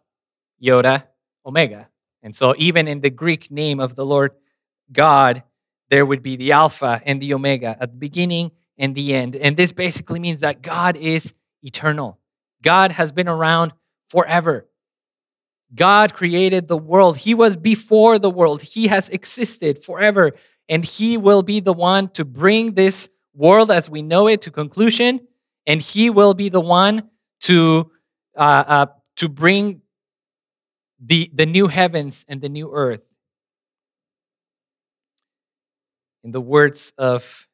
Iota, 0.64 1.04
Omega. 1.44 1.88
And 2.22 2.34
so 2.34 2.54
even 2.58 2.86
in 2.86 3.00
the 3.00 3.10
Greek 3.10 3.50
name 3.50 3.80
of 3.80 3.94
the 3.94 4.04
Lord 4.04 4.32
God, 4.92 5.42
there 5.88 6.04
would 6.06 6.22
be 6.22 6.36
the 6.36 6.52
Alpha 6.52 7.00
and 7.04 7.20
the 7.20 7.34
Omega 7.34 7.76
at 7.80 7.90
the 7.90 7.96
beginning 7.96 8.52
and 8.78 8.94
the 8.94 9.14
end. 9.14 9.34
And 9.36 9.56
this 9.56 9.72
basically 9.72 10.20
means 10.20 10.42
that 10.42 10.62
God 10.62 10.96
is 10.96 11.34
eternal. 11.62 12.18
God 12.62 12.92
has 12.92 13.10
been 13.10 13.28
around 13.28 13.72
forever. 14.08 14.66
God 15.74 16.14
created 16.14 16.68
the 16.68 16.76
world. 16.76 17.18
He 17.18 17.34
was 17.34 17.56
before 17.56 18.18
the 18.18 18.30
world. 18.30 18.62
He 18.62 18.88
has 18.88 19.08
existed 19.08 19.82
forever. 19.82 20.32
And 20.68 20.84
He 20.84 21.16
will 21.16 21.42
be 21.42 21.60
the 21.60 21.72
one 21.72 22.08
to 22.10 22.24
bring 22.24 22.74
this 22.74 23.08
world 23.34 23.70
as 23.70 23.88
we 23.88 24.02
know 24.02 24.26
it 24.28 24.42
to 24.42 24.50
conclusion. 24.50 25.20
And 25.66 25.80
He 25.80 26.10
will 26.10 26.34
be 26.34 26.48
the 26.48 26.60
one 26.60 27.10
to, 27.42 27.90
uh, 28.36 28.64
uh, 28.66 28.86
to 29.16 29.28
bring 29.28 29.82
the, 30.98 31.30
the 31.32 31.46
new 31.46 31.68
heavens 31.68 32.24
and 32.28 32.40
the 32.40 32.48
new 32.48 32.72
earth. 32.72 33.06
In 36.22 36.32
the 36.32 36.40
words 36.40 36.92
of 36.98 37.46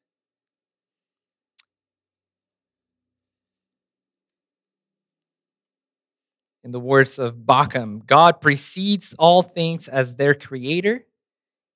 in 6.67 6.73
the 6.73 6.81
words 6.81 7.21
of 7.21 7.37
Bauckham, 7.37 8.05
God 8.05 8.41
precedes 8.41 9.15
all 9.21 9.41
things 9.41 9.87
as 9.87 10.17
their 10.17 10.35
creator, 10.35 11.07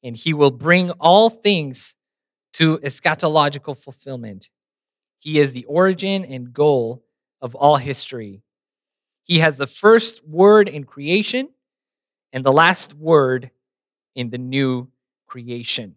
and 0.03 0.17
he 0.17 0.35
will 0.35 0.51
bring 0.51 0.91
all 0.99 1.31
things 1.31 1.95
to 2.55 2.79
eschatological 2.79 3.79
fulfillment. 3.79 4.51
He 5.21 5.39
is 5.39 5.53
the 5.53 5.65
origin 5.67 6.25
and 6.25 6.53
goal 6.53 7.05
of 7.41 7.55
all 7.55 7.77
history. 7.77 8.43
He 9.23 9.39
has 9.39 9.59
the 9.59 9.69
first 9.69 10.27
word 10.27 10.69
in 10.69 10.83
creation 10.83 11.51
and 12.33 12.43
the 12.43 12.53
last 12.53 12.93
word 12.93 13.53
in 14.17 14.31
the 14.31 14.39
new 14.39 14.89
creation. 15.29 15.95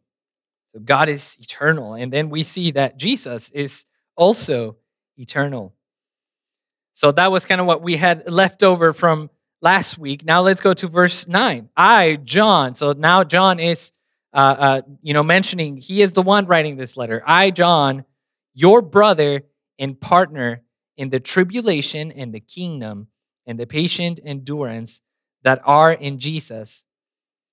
So 0.72 0.80
God 0.80 1.10
is 1.10 1.36
eternal. 1.40 1.96
And 1.96 2.14
then 2.14 2.30
we 2.30 2.44
see 2.44 2.70
that 2.72 2.98
Jesus 2.98 3.50
is 3.50 3.88
also 4.16 4.78
eternal. 5.18 5.74
So 6.94 7.12
that 7.12 7.32
was 7.32 7.46
kind 7.46 7.60
of 7.60 7.68
what 7.68 7.82
we 7.82 7.98
had 7.98 8.30
left 8.30 8.64
over 8.64 8.94
from 8.94 9.30
last 9.62 9.98
week. 9.98 10.24
Now 10.26 10.42
let's 10.42 10.62
go 10.62 10.74
to 10.74 10.88
verse 10.88 11.28
9. 11.28 11.70
I, 11.76 12.18
John, 12.24 12.76
so 12.76 12.94
now 12.94 13.24
John 13.24 13.60
is, 13.60 13.92
uh, 14.34 14.56
uh, 14.58 14.82
you 15.02 15.14
know, 15.14 15.24
mentioning 15.24 15.78
he 15.78 16.02
is 16.02 16.14
the 16.14 16.22
one 16.22 16.46
writing 16.46 16.78
this 16.78 16.96
letter. 16.98 17.24
I, 17.26 17.52
John, 17.52 18.06
your 18.54 18.82
brother 18.82 19.44
and 19.80 20.00
partner 20.00 20.64
in 20.98 21.10
the 21.10 21.20
tribulation 21.20 22.12
and 22.12 22.34
the 22.34 22.40
kingdom 22.40 23.08
and 23.46 23.60
the 23.60 23.68
patient 23.68 24.20
endurance 24.24 25.02
that 25.44 25.62
are 25.66 25.92
in 25.92 26.20
Jesus, 26.20 26.86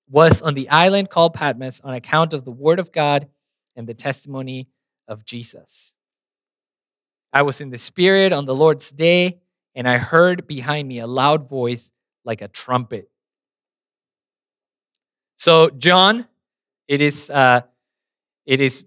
was 0.09 0.43
on 0.43 0.55
the 0.55 0.69
island 0.69 1.09
called 1.09 1.35
Patmos 1.35 1.81
on 1.83 1.95
account 1.95 2.35
of 2.35 2.45
the 2.45 2.51
word 2.51 2.81
of 2.81 2.93
God 2.93 3.29
and 3.77 3.87
the 3.87 3.95
testimony 3.95 4.69
of 5.07 5.25
Jesus. 5.25 5.95
I 7.33 7.43
was 7.43 7.61
in 7.61 7.71
the 7.71 7.79
Spirit 7.79 8.33
on 8.33 8.47
the 8.47 8.55
Lord's 8.55 8.91
day, 8.91 9.41
and 9.75 9.89
I 9.89 9.99
heard 9.99 10.47
behind 10.47 10.89
me 10.89 10.99
a 10.99 11.07
loud 11.07 11.49
voice 11.49 11.91
like 12.25 12.43
a 12.43 12.49
trumpet. 12.49 13.09
So, 15.37 15.71
John, 15.71 16.27
it 16.89 17.01
is, 17.01 17.31
uh, 17.31 17.63
it 18.47 18.61
is 18.61 18.85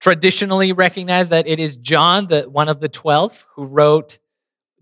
traditionally 0.00 0.72
recognized 0.72 1.30
that 1.30 1.46
it 1.46 1.60
is 1.60 1.76
John, 1.76 2.28
the, 2.28 2.42
one 2.48 2.68
of 2.68 2.80
the 2.80 2.88
12, 2.88 3.46
who 3.54 3.64
wrote 3.64 4.18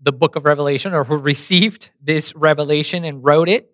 the 0.01 0.11
book 0.11 0.35
of 0.35 0.45
Revelation 0.45 0.93
or 0.93 1.03
who 1.03 1.17
received 1.17 1.89
this 2.01 2.35
revelation 2.35 3.03
and 3.03 3.23
wrote 3.23 3.49
it. 3.49 3.71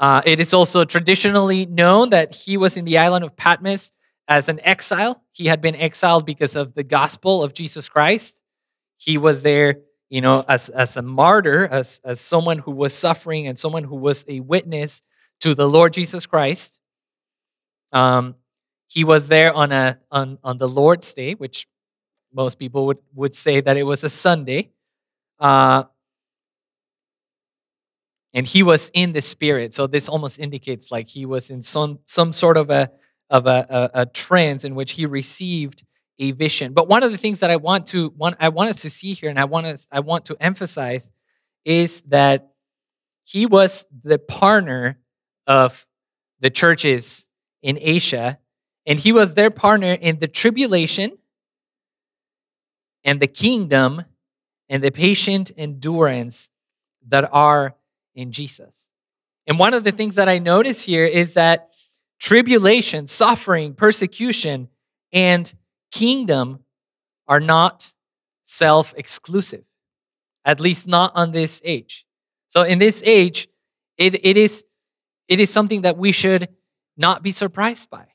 Uh, 0.00 0.22
it 0.24 0.40
is 0.40 0.52
also 0.52 0.84
traditionally 0.84 1.66
known 1.66 2.10
that 2.10 2.34
he 2.34 2.56
was 2.56 2.76
in 2.76 2.84
the 2.84 2.98
island 2.98 3.24
of 3.24 3.36
Patmos 3.36 3.92
as 4.28 4.48
an 4.48 4.60
exile. 4.62 5.22
He 5.32 5.46
had 5.46 5.60
been 5.60 5.74
exiled 5.74 6.26
because 6.26 6.56
of 6.56 6.74
the 6.74 6.84
gospel 6.84 7.42
of 7.42 7.54
Jesus 7.54 7.88
Christ. 7.88 8.40
He 8.96 9.18
was 9.18 9.42
there, 9.42 9.80
you 10.08 10.20
know, 10.20 10.44
as, 10.48 10.68
as 10.68 10.96
a 10.96 11.02
martyr, 11.02 11.66
as, 11.66 12.00
as 12.04 12.20
someone 12.20 12.58
who 12.58 12.72
was 12.72 12.94
suffering 12.94 13.46
and 13.46 13.58
someone 13.58 13.84
who 13.84 13.96
was 13.96 14.24
a 14.28 14.40
witness 14.40 15.02
to 15.40 15.54
the 15.54 15.68
Lord 15.68 15.92
Jesus 15.92 16.26
Christ. 16.26 16.80
Um, 17.92 18.36
he 18.88 19.04
was 19.04 19.28
there 19.28 19.52
on 19.52 19.72
a 19.72 19.98
on, 20.10 20.38
on 20.42 20.58
the 20.58 20.68
Lord's 20.68 21.12
Day, 21.12 21.34
which 21.34 21.66
most 22.32 22.58
people 22.58 22.86
would, 22.86 22.98
would 23.14 23.34
say 23.34 23.60
that 23.60 23.76
it 23.76 23.86
was 23.86 24.04
a 24.04 24.10
Sunday. 24.10 24.70
Uh, 25.38 25.84
and 28.32 28.46
he 28.46 28.62
was 28.62 28.90
in 28.94 29.12
the 29.12 29.22
spirit. 29.22 29.74
So 29.74 29.86
this 29.86 30.08
almost 30.08 30.38
indicates 30.38 30.90
like 30.90 31.08
he 31.08 31.24
was 31.24 31.50
in 31.50 31.62
some 31.62 32.00
some 32.06 32.32
sort 32.32 32.56
of 32.56 32.68
a 32.70 32.90
of 33.30 33.46
a, 33.46 33.90
a, 33.94 34.02
a 34.02 34.06
in 34.64 34.74
which 34.74 34.92
he 34.92 35.06
received 35.06 35.84
a 36.18 36.32
vision. 36.32 36.72
But 36.72 36.88
one 36.88 37.02
of 37.02 37.10
the 37.10 37.18
things 37.18 37.40
that 37.40 37.50
I 37.50 37.56
want 37.56 37.86
to 37.88 38.12
want 38.16 38.36
I 38.38 38.48
want 38.48 38.70
us 38.70 38.82
to 38.82 38.90
see 38.90 39.14
here, 39.14 39.30
and 39.30 39.38
I 39.38 39.44
want 39.44 39.66
us 39.66 39.86
I 39.90 40.00
want 40.00 40.26
to 40.26 40.36
emphasize, 40.40 41.10
is 41.64 42.02
that 42.02 42.52
he 43.24 43.46
was 43.46 43.86
the 44.02 44.18
partner 44.18 44.98
of 45.46 45.86
the 46.40 46.50
churches 46.50 47.26
in 47.62 47.78
Asia, 47.80 48.38
and 48.86 48.98
he 48.98 49.12
was 49.12 49.34
their 49.34 49.50
partner 49.50 49.92
in 49.92 50.18
the 50.18 50.28
tribulation 50.28 51.18
and 53.02 53.20
the 53.20 53.26
kingdom 53.26 54.04
and 54.68 54.82
the 54.82 54.90
patient 54.90 55.50
endurance 55.56 56.50
that 57.08 57.28
are 57.32 57.74
in 58.14 58.32
Jesus. 58.32 58.88
And 59.46 59.58
one 59.58 59.74
of 59.74 59.84
the 59.84 59.92
things 59.92 60.14
that 60.14 60.28
I 60.28 60.38
notice 60.38 60.84
here 60.84 61.04
is 61.04 61.34
that 61.34 61.70
tribulation, 62.24 63.06
suffering, 63.06 63.74
persecution, 63.74 64.66
and 65.12 65.52
kingdom 65.92 66.60
are 67.28 67.38
not 67.38 67.92
self 68.46 68.94
exclusive, 68.96 69.64
at 70.42 70.58
least 70.58 70.88
not 70.88 71.12
on 71.14 71.32
this 71.32 71.60
age. 71.66 72.06
So, 72.48 72.62
in 72.62 72.78
this 72.78 73.02
age, 73.04 73.46
it, 73.98 74.24
it, 74.24 74.38
is, 74.38 74.64
it 75.28 75.38
is 75.38 75.52
something 75.52 75.82
that 75.82 75.98
we 75.98 76.12
should 76.12 76.48
not 76.96 77.22
be 77.22 77.30
surprised 77.30 77.90
by. 77.90 78.06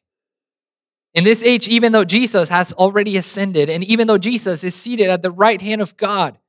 In 1.13 1.23
this 1.23 1.43
age, 1.43 1.67
even 1.67 1.91
though 1.91 2.05
Jesus 2.05 2.49
has 2.49 2.73
already 2.73 3.15
ascended, 3.15 3.69
and 3.69 3.83
even 3.83 4.07
though 4.07 4.17
Jesus 4.17 4.63
is 4.63 4.73
seated 4.73 5.09
at 5.09 5.21
the 5.21 5.31
right 5.31 5.61
hand 5.61 5.81
of 5.81 5.95
God, 5.97 6.39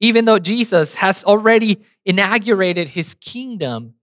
even 0.00 0.24
though 0.24 0.40
Jesus 0.40 0.94
has 0.94 1.22
already 1.22 1.78
inaugurated 2.04 2.88
his 2.88 3.14
kingdom, 3.14 3.94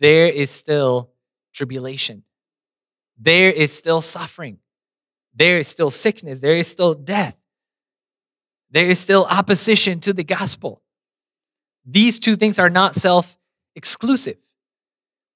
there 0.00 0.28
is 0.28 0.50
still 0.50 1.10
tribulation. 1.52 2.24
There 3.18 3.50
is 3.50 3.72
still 3.72 4.00
suffering. 4.00 4.58
There 5.34 5.58
is 5.58 5.68
still 5.68 5.90
sickness. 5.90 6.40
There 6.40 6.56
is 6.56 6.66
still 6.66 6.94
death. 6.94 7.36
There 8.70 8.86
is 8.86 8.98
still 8.98 9.26
opposition 9.28 10.00
to 10.00 10.12
the 10.12 10.24
gospel. 10.24 10.82
These 11.84 12.18
two 12.18 12.36
things 12.36 12.58
are 12.58 12.70
not 12.70 12.96
self 12.96 13.36
exclusive. 13.76 14.38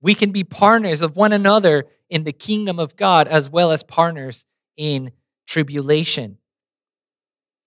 We 0.00 0.14
can 0.14 0.32
be 0.32 0.44
partners 0.44 1.02
of 1.02 1.16
one 1.16 1.32
another 1.32 1.86
in 2.10 2.24
the 2.24 2.32
kingdom 2.32 2.78
of 2.78 2.96
God 2.96 3.26
as 3.26 3.48
well 3.50 3.70
as 3.70 3.82
partners 3.82 4.44
in 4.76 5.12
tribulation. 5.46 6.38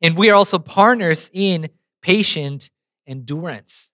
And 0.01 0.15
we 0.15 0.29
are 0.29 0.35
also 0.35 0.59
partners 0.59 1.29
in 1.33 1.69
patient 2.01 2.69
endurance. 3.07 3.91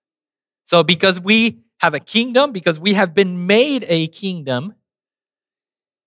So, 0.65 0.83
because 0.83 1.19
we 1.19 1.62
have 1.83 1.93
a 1.93 1.99
kingdom, 1.99 2.53
because 2.53 2.79
we 2.79 2.93
have 2.93 3.13
been 3.13 3.45
made 3.45 3.85
a 3.89 4.07
kingdom, 4.07 4.73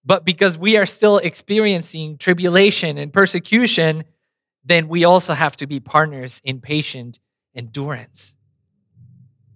but 0.02 0.24
because 0.24 0.56
we 0.56 0.74
are 0.78 0.86
still 0.86 1.18
experiencing 1.18 2.16
tribulation 2.16 2.96
and 2.96 3.12
persecution, 3.12 4.04
then 4.64 4.88
we 4.88 5.04
also 5.04 5.34
have 5.34 5.54
to 5.54 5.66
be 5.66 5.78
partners 5.78 6.40
in 6.44 6.62
patient 6.62 7.20
endurance. 7.54 8.34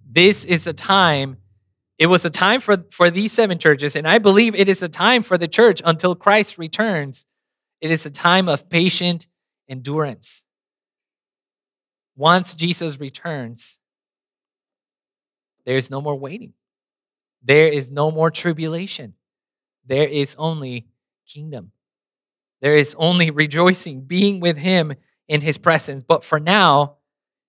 This 0.07 0.45
is 0.45 0.67
a 0.67 0.75
time, 0.75 1.39
it 1.99 2.09
was 2.09 2.27
a 2.27 2.31
time 2.31 2.61
for, 2.61 2.85
for 2.91 3.11
these 3.11 3.33
seven 3.33 3.59
churches, 3.59 3.97
and 3.97 4.07
I 4.07 4.19
believe 4.19 4.55
it 4.55 4.69
is 4.69 4.83
a 4.83 4.91
time 4.91 5.23
for 5.23 5.39
the 5.39 5.49
church 5.49 5.81
until 5.87 6.15
Christ 6.15 6.59
returns. 6.59 7.25
It 7.81 7.91
is 7.91 8.05
a 8.05 8.11
time 8.11 8.47
of 8.47 8.69
patient 8.69 9.27
endurance. 9.71 10.45
Once 12.15 12.55
Jesus 12.55 13.01
returns, 13.01 13.80
there 15.65 15.77
is 15.77 15.91
no 15.91 16.01
more 16.01 16.17
waiting. 16.17 16.55
There 17.43 17.69
is 17.69 17.91
no 17.91 18.11
more 18.11 18.31
tribulation. 18.31 19.15
There 19.87 20.07
is 20.07 20.37
only 20.39 20.87
kingdom. 21.27 21.73
There 22.61 22.77
is 22.77 22.95
only 22.99 23.31
rejoicing, 23.31 24.03
being 24.03 24.41
with 24.41 24.59
Him 24.59 24.95
in 25.29 25.41
His 25.41 25.59
presence. 25.59 26.05
But 26.07 26.25
for 26.25 26.39
now, 26.39 26.97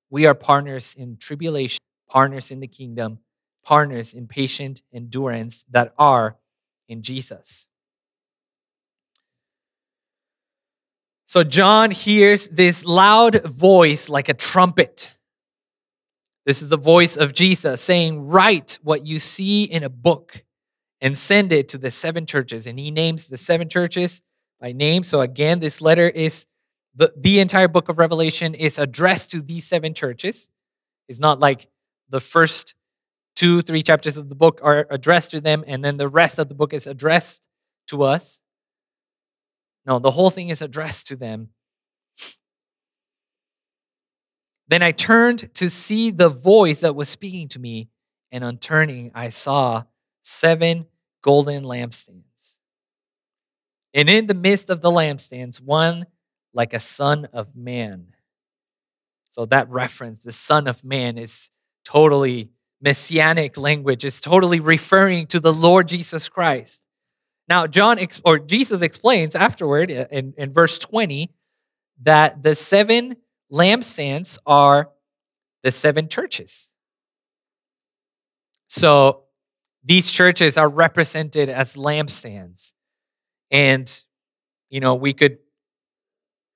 we 0.10 0.26
are 0.26 0.36
partners 0.36 0.96
in 0.98 1.18
tribulation, 1.18 1.80
partners 2.10 2.52
in 2.52 2.60
the 2.60 2.68
kingdom, 2.68 3.20
partners 3.64 4.14
in 4.14 4.28
patient 4.28 4.82
endurance 4.94 5.66
that 5.70 5.94
are 5.98 6.38
in 6.88 7.02
Jesus. 7.02 7.68
So 11.26 11.44
John 11.44 11.92
hears 11.92 12.50
this 12.50 12.84
loud 12.84 13.42
voice 13.46 14.10
like 14.10 14.28
a 14.28 14.34
trumpet. 14.34 15.16
This 16.46 16.62
is 16.62 16.70
the 16.70 16.78
voice 16.78 17.16
of 17.16 17.34
Jesus 17.34 17.82
saying, 17.82 18.28
Write 18.28 18.80
what 18.82 19.06
you 19.06 19.20
see 19.20 19.64
in 19.64 19.84
a 19.84 19.90
book 19.90 20.44
and 21.00 21.18
send 21.18 21.52
it 21.52 21.68
to 21.70 21.78
the 21.78 21.92
seven 21.92 22.26
churches. 22.26 22.68
And 22.68 22.80
he 22.80 22.92
names 22.92 23.28
the 23.28 23.38
seven 23.38 23.70
churches 23.70 24.22
by 24.60 24.72
name. 24.72 25.04
So 25.04 25.22
again, 25.22 25.60
this 25.60 25.82
letter 25.82 26.10
is 26.10 26.46
the, 26.96 27.14
the 27.18 27.40
entire 27.40 27.68
book 27.68 27.90
of 27.90 27.98
Revelation 27.98 28.54
is 28.54 28.78
addressed 28.78 29.32
to 29.32 29.42
these 29.42 29.66
seven 29.66 29.94
churches. 29.94 30.50
It's 31.08 31.20
not 31.20 31.40
like 31.40 31.68
the 32.10 32.20
first 32.20 32.76
two, 33.36 33.62
three 33.62 33.82
chapters 33.82 34.18
of 34.18 34.30
the 34.30 34.36
book 34.36 34.60
are 34.62 34.86
addressed 34.90 35.32
to 35.32 35.42
them, 35.42 35.64
and 35.66 35.84
then 35.84 35.98
the 35.98 36.10
rest 36.10 36.38
of 36.38 36.50
the 36.50 36.56
book 36.56 36.74
is 36.74 36.86
addressed 36.86 37.48
to 37.88 38.04
us. 38.04 38.42
No, 39.86 40.00
the 40.00 40.12
whole 40.12 40.30
thing 40.30 40.50
is 40.50 40.62
addressed 40.62 41.08
to 41.08 41.16
them. 41.16 41.50
Then 44.72 44.82
I 44.82 44.92
turned 44.92 45.54
to 45.56 45.70
see 45.70 46.12
the 46.12 46.30
voice 46.30 46.80
that 46.80 46.96
was 46.96 47.10
speaking 47.10 47.50
to 47.50 47.60
me, 47.60 47.90
and 48.32 48.42
on 48.42 48.58
turning, 48.58 49.12
I 49.14 49.28
saw 49.28 49.84
seven 50.22 50.86
golden 51.22 51.66
lampstands. 51.66 52.60
And 53.94 54.10
in 54.10 54.28
the 54.28 54.34
midst 54.34 54.70
of 54.70 54.82
the 54.82 54.90
lampstands, 54.90 55.60
one 55.60 56.06
like 56.54 56.74
a 56.74 56.80
son 56.80 57.28
of 57.34 57.54
man. 57.54 58.16
So 59.32 59.46
that 59.48 59.70
reference, 59.70 60.24
the 60.24 60.32
son 60.32 60.70
of 60.70 60.86
man, 60.86 61.18
is 61.18 61.50
totally 61.84 62.52
messianic 62.82 63.58
language. 63.58 64.06
It's 64.06 64.22
totally 64.22 64.62
referring 64.62 65.28
to 65.28 65.42
the 65.42 65.52
Lord 65.52 65.90
Jesus 65.90 66.30
Christ. 66.30 66.82
Now, 67.50 67.68
John 67.68 68.00
or 68.24 68.40
Jesus 68.40 68.82
explains 68.82 69.36
afterward 69.36 69.92
uh, 69.92 70.06
in, 70.10 70.34
in 70.38 70.54
verse 70.54 70.78
20 70.78 71.30
that 72.04 72.42
the 72.42 72.56
seven 72.56 73.18
lampstands 73.52 74.38
are 74.46 74.90
the 75.64 75.72
seven 75.72 76.08
churches. 76.08 76.72
So 78.68 79.24
these 79.84 80.12
churches 80.12 80.58
are 80.58 80.70
represented 80.70 81.50
as 81.50 81.76
lampstands. 81.76 82.74
And, 83.50 84.04
you 84.70 84.80
know, 84.80 84.96
we 84.96 85.14
could 85.14 85.40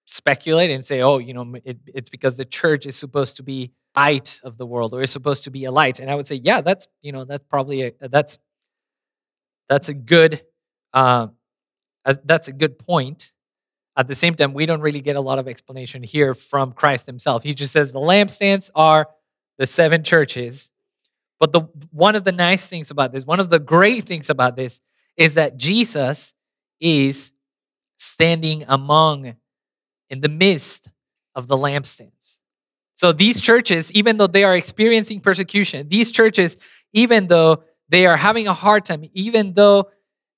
speculate 0.05 0.71
and 0.71 0.85
say, 0.85 1.01
oh, 1.01 1.17
you 1.17 1.33
know, 1.33 1.55
it, 1.65 1.79
it's 1.87 2.09
because 2.09 2.37
the 2.37 2.45
church 2.45 2.85
is 2.85 2.95
supposed 2.95 3.35
to 3.37 3.43
be 3.43 3.71
light 3.95 4.39
of 4.43 4.57
the 4.57 4.65
world 4.65 4.93
or 4.93 5.01
is 5.01 5.11
supposed 5.11 5.43
to 5.45 5.51
be 5.51 5.65
a 5.65 5.71
light. 5.71 5.99
And 5.99 6.09
I 6.09 6.15
would 6.15 6.27
say, 6.27 6.39
yeah, 6.43 6.61
that's, 6.61 6.87
you 7.01 7.11
know, 7.11 7.25
that's 7.25 7.43
probably 7.49 7.81
a, 7.83 7.91
that's, 7.99 8.39
that's 9.67 9.89
a 9.89 9.93
good, 9.93 10.43
uh, 10.93 11.27
that's 12.23 12.47
a 12.47 12.53
good 12.53 12.77
point. 12.77 13.33
At 13.97 14.07
the 14.07 14.15
same 14.15 14.35
time, 14.35 14.53
we 14.53 14.65
don't 14.65 14.81
really 14.81 15.01
get 15.01 15.15
a 15.15 15.21
lot 15.21 15.39
of 15.39 15.47
explanation 15.47 16.03
here 16.03 16.33
from 16.33 16.73
Christ 16.73 17.05
himself. 17.05 17.43
He 17.43 17.53
just 17.53 17.71
says 17.71 17.91
the 17.91 17.99
lampstands 17.99 18.69
are 18.75 19.07
the 19.57 19.67
seven 19.67 20.03
churches. 20.03 20.71
But 21.39 21.53
the 21.53 21.61
one 21.91 22.15
of 22.15 22.23
the 22.23 22.31
nice 22.31 22.67
things 22.67 22.91
about 22.91 23.11
this, 23.11 23.25
one 23.25 23.39
of 23.39 23.49
the 23.49 23.59
great 23.59 24.05
things 24.05 24.29
about 24.29 24.55
this 24.55 24.81
is 25.17 25.35
that 25.35 25.57
Jesus 25.57 26.33
is 26.79 27.33
standing 27.97 28.65
among 28.67 29.35
in 30.09 30.21
the 30.21 30.29
midst 30.29 30.91
of 31.33 31.47
the 31.47 31.55
lampstands. 31.55 32.39
So 32.93 33.11
these 33.11 33.41
churches, 33.41 33.91
even 33.91 34.17
though 34.17 34.27
they 34.27 34.43
are 34.43 34.55
experiencing 34.55 35.19
persecution, 35.19 35.89
these 35.89 36.11
churches, 36.11 36.57
even 36.93 37.27
though 37.27 37.63
they 37.89 38.05
are 38.05 38.17
having 38.17 38.47
a 38.47 38.53
hard 38.53 38.85
time, 38.85 39.09
even 39.13 39.53
though 39.53 39.89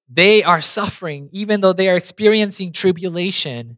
they 0.10 0.44
are 0.44 0.62
suffering, 0.62 1.30
even 1.32 1.62
though 1.62 1.74
they 1.74 1.90
are 1.90 1.98
experiencing 1.98 2.72
tribulation, 2.72 3.78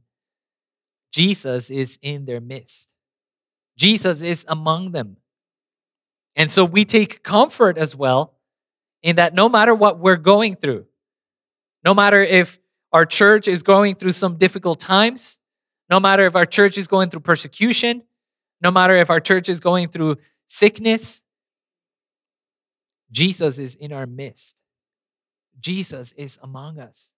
Jesus 1.11 1.69
is 1.69 1.97
in 2.01 2.25
their 2.25 2.39
midst. 2.39 2.87
Jesus 3.77 4.21
is 4.21 4.45
among 4.47 4.91
them. 4.91 5.17
And 6.35 6.51
so 6.51 6.63
we 6.63 6.85
take 6.85 7.23
comfort 7.23 7.77
as 7.77 7.95
well 7.95 8.35
in 9.01 9.15
that 9.15 9.33
no 9.33 9.49
matter 9.49 9.73
what 9.73 9.99
we're 9.99 10.17
going 10.17 10.55
through, 10.55 10.85
no 11.83 11.93
matter 11.93 12.21
if 12.21 12.59
our 12.91 13.05
church 13.05 13.47
is 13.47 13.63
going 13.63 13.95
through 13.95 14.11
some 14.11 14.37
difficult 14.37 14.79
times, 14.79 15.39
no 15.89 15.99
matter 15.99 16.25
if 16.25 16.35
our 16.35 16.45
church 16.45 16.77
is 16.77 16.87
going 16.87 17.09
through 17.09 17.21
persecution, 17.21 18.03
no 18.61 18.69
matter 18.69 18.95
if 18.95 19.09
our 19.09 19.19
church 19.19 19.49
is 19.49 19.59
going 19.59 19.87
through 19.87 20.17
sickness, 20.47 21.23
Jesus 23.11 23.57
is 23.57 23.75
in 23.75 23.91
our 23.91 24.05
midst. 24.05 24.55
Jesus 25.59 26.11
is 26.13 26.39
among 26.41 26.79
us. 26.79 27.13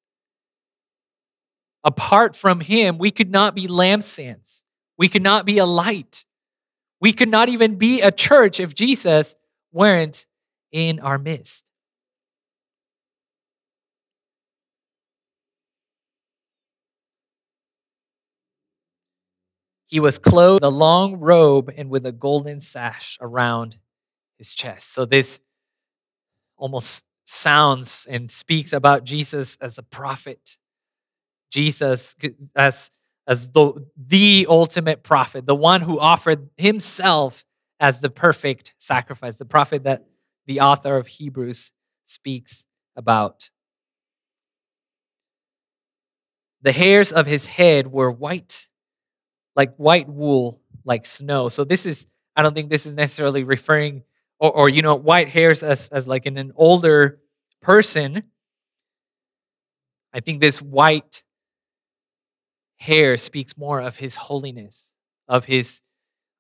Apart 1.84 2.36
from 2.36 2.60
him, 2.60 2.98
we 2.98 3.12
could 3.12 3.32
not 3.32 3.56
be 3.56 3.68
lampstands. 3.68 4.64
We 4.98 5.10
could 5.10 5.24
not 5.24 5.46
be 5.46 5.58
a 5.58 5.66
light. 5.66 6.26
We 7.00 7.14
could 7.14 7.30
not 7.30 7.50
even 7.50 7.76
be 7.78 8.02
a 8.02 8.12
church 8.12 8.60
if 8.60 8.76
Jesus 8.76 9.36
weren't 9.72 10.28
in 10.72 11.00
our 11.00 11.18
midst. 11.18 11.66
He 19.88 20.00
was 20.00 20.20
clothed 20.20 20.64
with 20.64 20.68
a 20.68 20.70
long 20.70 21.16
robe 21.16 21.70
and 21.76 21.90
with 21.90 22.06
a 22.06 22.14
golden 22.14 22.62
sash 22.62 23.18
around 23.20 23.80
his 24.38 24.54
chest. 24.54 24.94
So 24.94 25.04
this 25.04 25.42
almost 26.56 27.04
sounds 27.32 28.08
and 28.10 28.30
speaks 28.30 28.74
about 28.74 29.04
Jesus 29.04 29.58
as 29.62 29.78
a 29.78 29.84
prophet. 29.84 30.58
Jesus 31.52 32.16
as, 32.56 32.92
as 33.28 33.52
the, 33.52 33.86
the 33.98 34.46
ultimate 34.50 35.04
prophet, 35.04 35.46
the 35.46 35.56
one 35.56 35.82
who 35.82 36.00
offered 36.00 36.50
himself 36.58 37.46
as 37.80 38.02
the 38.02 38.10
perfect 38.10 38.74
sacrifice, 38.78 39.36
the 39.36 39.46
prophet 39.46 39.84
that 39.84 40.06
the 40.46 40.60
author 40.60 40.98
of 40.98 41.08
Hebrews 41.08 41.72
speaks 42.06 42.66
about. 42.96 43.50
The 46.62 46.72
hairs 46.72 47.12
of 47.12 47.26
his 47.26 47.48
head 47.48 47.92
were 47.92 48.12
white 48.12 48.70
like 49.56 49.76
white 49.76 50.08
wool, 50.08 50.62
like 50.86 51.06
snow. 51.06 51.50
So 51.50 51.64
this 51.64 51.86
is, 51.86 52.08
I 52.36 52.42
don't 52.42 52.56
think 52.56 52.70
this 52.70 52.86
is 52.86 52.94
necessarily 52.94 53.44
referring, 53.44 54.04
or, 54.40 54.52
or 54.52 54.70
you 54.70 54.82
know, 54.82 54.96
white 54.96 55.30
hairs 55.30 55.64
as, 55.64 55.90
as 55.90 56.08
like 56.08 56.26
in 56.26 56.38
an 56.38 56.52
older 56.56 57.20
person. 57.62 58.24
I 60.14 60.20
think 60.20 60.42
this 60.42 60.62
white 60.62 61.24
hair 62.80 63.16
speaks 63.18 63.58
more 63.58 63.80
of 63.80 63.98
his 63.98 64.16
holiness, 64.16 64.94
of 65.28 65.46
his 65.46 65.82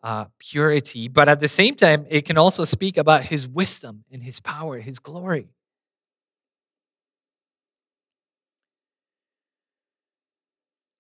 uh, 0.04 0.26
purity, 0.40 1.08
but 1.08 1.30
at 1.30 1.40
the 1.40 1.48
same 1.48 1.76
time, 1.76 2.06
it 2.10 2.26
can 2.26 2.38
also 2.38 2.66
speak 2.66 2.98
about 2.98 3.28
his 3.28 3.48
wisdom 3.48 4.04
and 4.12 4.24
his 4.24 4.40
power, 4.40 4.80
his 4.80 5.00
glory. 5.00 5.48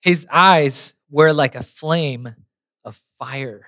His 0.01 0.27
eyes 0.31 0.95
were 1.09 1.33
like 1.33 1.55
a 1.55 1.63
flame 1.63 2.35
of 2.83 3.01
fire. 3.19 3.65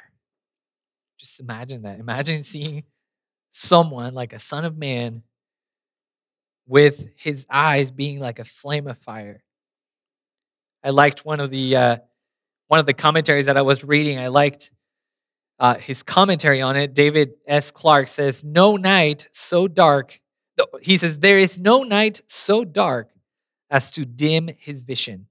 Just 1.20 1.40
imagine 1.40 1.84
that. 1.84 2.00
Imagine 2.00 2.44
seeing 2.44 2.84
someone 3.52 4.14
like 4.14 4.34
a 4.34 4.40
son 4.40 4.66
of 4.66 4.78
man 4.78 5.24
with 6.68 7.10
his 7.16 7.46
eyes 7.50 7.92
being 7.92 8.20
like 8.20 8.40
a 8.40 8.46
flame 8.46 8.88
of 8.88 8.98
fire. 8.98 9.44
I 10.84 10.90
liked 10.90 11.26
one 11.26 11.40
of 11.40 11.50
the 11.50 11.76
uh, 11.76 11.98
one 12.68 12.80
of 12.80 12.86
the 12.86 12.94
commentaries 12.94 13.46
that 13.46 13.58
I 13.58 13.62
was 13.62 13.84
reading. 13.84 14.20
I 14.20 14.28
liked 14.28 14.72
uh, 15.60 15.76
his 15.76 16.04
commentary 16.04 16.62
on 16.62 16.76
it. 16.76 16.94
David 16.94 17.34
S. 17.48 17.72
Clark 17.72 18.08
says, 18.08 18.44
"No 18.44 18.76
night 18.76 19.28
so 19.32 19.68
dark." 19.68 20.20
He 20.82 20.98
says, 20.98 21.20
"There 21.20 21.38
is 21.40 21.60
no 21.60 21.84
night 21.84 22.22
so 22.28 22.64
dark 22.66 23.10
as 23.74 23.90
to 23.92 24.06
dim 24.06 24.50
his 24.60 24.84
vision. 24.84 25.26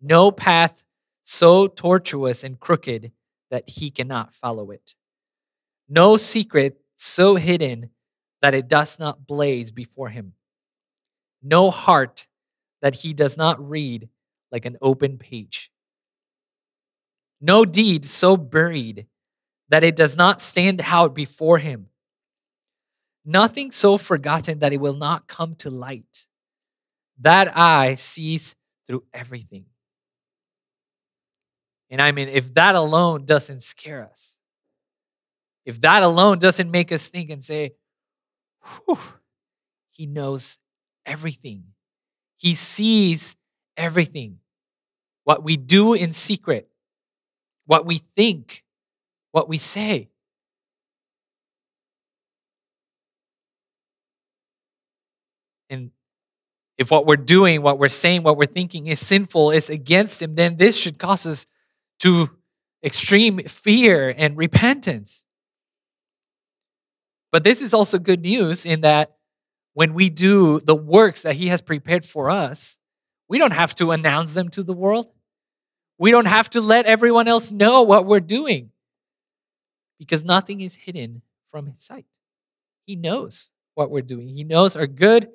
No 0.00 0.30
path 0.32 0.82
so 1.22 1.66
tortuous 1.66 2.42
and 2.42 2.58
crooked 2.58 3.12
that 3.50 3.68
he 3.68 3.90
cannot 3.90 4.32
follow 4.32 4.70
it. 4.70 4.96
No 5.88 6.16
secret 6.16 6.80
so 6.96 7.36
hidden 7.36 7.90
that 8.42 8.54
it 8.54 8.68
does 8.68 8.98
not 8.98 9.26
blaze 9.26 9.70
before 9.70 10.08
him. 10.10 10.34
No 11.42 11.70
heart 11.70 12.26
that 12.82 12.96
he 12.96 13.14
does 13.14 13.36
not 13.36 13.58
read 13.66 14.08
like 14.52 14.64
an 14.64 14.76
open 14.80 15.18
page. 15.18 15.70
No 17.40 17.64
deed 17.64 18.04
so 18.04 18.36
buried 18.36 19.06
that 19.68 19.84
it 19.84 19.96
does 19.96 20.16
not 20.16 20.40
stand 20.40 20.82
out 20.84 21.14
before 21.14 21.58
him. 21.58 21.88
Nothing 23.24 23.72
so 23.72 23.98
forgotten 23.98 24.60
that 24.60 24.72
it 24.72 24.80
will 24.80 24.96
not 24.96 25.26
come 25.26 25.56
to 25.56 25.70
light. 25.70 26.26
That 27.18 27.56
eye 27.56 27.96
sees 27.96 28.54
through 28.86 29.04
everything. 29.12 29.66
And 31.90 32.00
I 32.00 32.12
mean, 32.12 32.28
if 32.28 32.54
that 32.54 32.74
alone 32.74 33.24
doesn't 33.24 33.62
scare 33.62 34.04
us, 34.04 34.38
if 35.64 35.80
that 35.80 36.02
alone 36.02 36.38
doesn't 36.38 36.70
make 36.70 36.92
us 36.92 37.08
think 37.08 37.30
and 37.30 37.42
say, 37.42 37.72
Whew, 38.86 38.98
He 39.90 40.06
knows 40.06 40.58
everything, 41.04 41.64
He 42.36 42.54
sees 42.54 43.36
everything. 43.76 44.38
What 45.24 45.42
we 45.42 45.56
do 45.56 45.92
in 45.92 46.12
secret, 46.12 46.68
what 47.66 47.84
we 47.84 48.02
think, 48.16 48.62
what 49.32 49.48
we 49.48 49.58
say. 49.58 50.08
And 55.68 55.90
if 56.78 56.90
what 56.92 57.06
we're 57.06 57.16
doing, 57.16 57.60
what 57.60 57.78
we're 57.78 57.88
saying, 57.88 58.22
what 58.22 58.36
we're 58.36 58.46
thinking 58.46 58.86
is 58.86 59.04
sinful, 59.04 59.50
is 59.50 59.68
against 59.68 60.22
Him, 60.22 60.36
then 60.36 60.58
this 60.58 60.78
should 60.78 60.98
cause 60.98 61.26
us 61.26 61.46
to 61.98 62.30
extreme 62.84 63.40
fear 63.40 64.14
and 64.16 64.36
repentance. 64.36 65.25
But 67.36 67.44
this 67.44 67.60
is 67.60 67.74
also 67.74 67.98
good 67.98 68.22
news 68.22 68.64
in 68.64 68.80
that 68.80 69.18
when 69.74 69.92
we 69.92 70.08
do 70.08 70.58
the 70.58 70.74
works 70.74 71.20
that 71.20 71.36
He 71.36 71.48
has 71.48 71.60
prepared 71.60 72.02
for 72.02 72.30
us, 72.30 72.78
we 73.28 73.36
don't 73.36 73.52
have 73.52 73.74
to 73.74 73.90
announce 73.90 74.32
them 74.32 74.48
to 74.52 74.62
the 74.62 74.72
world. 74.72 75.08
We 75.98 76.10
don't 76.10 76.28
have 76.28 76.48
to 76.48 76.62
let 76.62 76.86
everyone 76.86 77.28
else 77.28 77.52
know 77.52 77.82
what 77.82 78.06
we're 78.06 78.20
doing 78.20 78.70
because 79.98 80.24
nothing 80.24 80.62
is 80.62 80.76
hidden 80.76 81.20
from 81.50 81.66
His 81.66 81.82
sight. 81.84 82.06
He 82.86 82.96
knows 82.96 83.50
what 83.74 83.90
we're 83.90 84.00
doing, 84.00 84.28
He 84.28 84.42
knows 84.42 84.74
our 84.74 84.86
good 84.86 85.28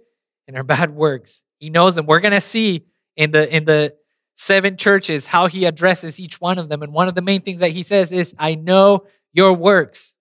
and 0.47 0.57
our 0.57 0.63
bad 0.63 0.95
works. 0.95 1.43
He 1.59 1.69
knows 1.69 1.93
them. 1.93 2.07
We're 2.07 2.19
going 2.19 2.31
to 2.31 2.41
see 2.41 2.83
in 3.15 3.29
the 3.29 3.55
in 3.55 3.65
the 3.65 3.93
seven 4.33 4.75
churches 4.75 5.27
how 5.27 5.45
he 5.45 5.65
addresses 5.65 6.19
each 6.19 6.41
one 6.41 6.57
of 6.57 6.67
them 6.67 6.81
and 6.81 6.93
one 6.93 7.07
of 7.07 7.13
the 7.13 7.21
main 7.21 7.43
things 7.43 7.61
that 7.61 7.73
he 7.73 7.83
says 7.83 8.11
is 8.11 8.33
I 8.39 8.55
know 8.55 9.05
your 9.33 9.53
works. 9.53 10.15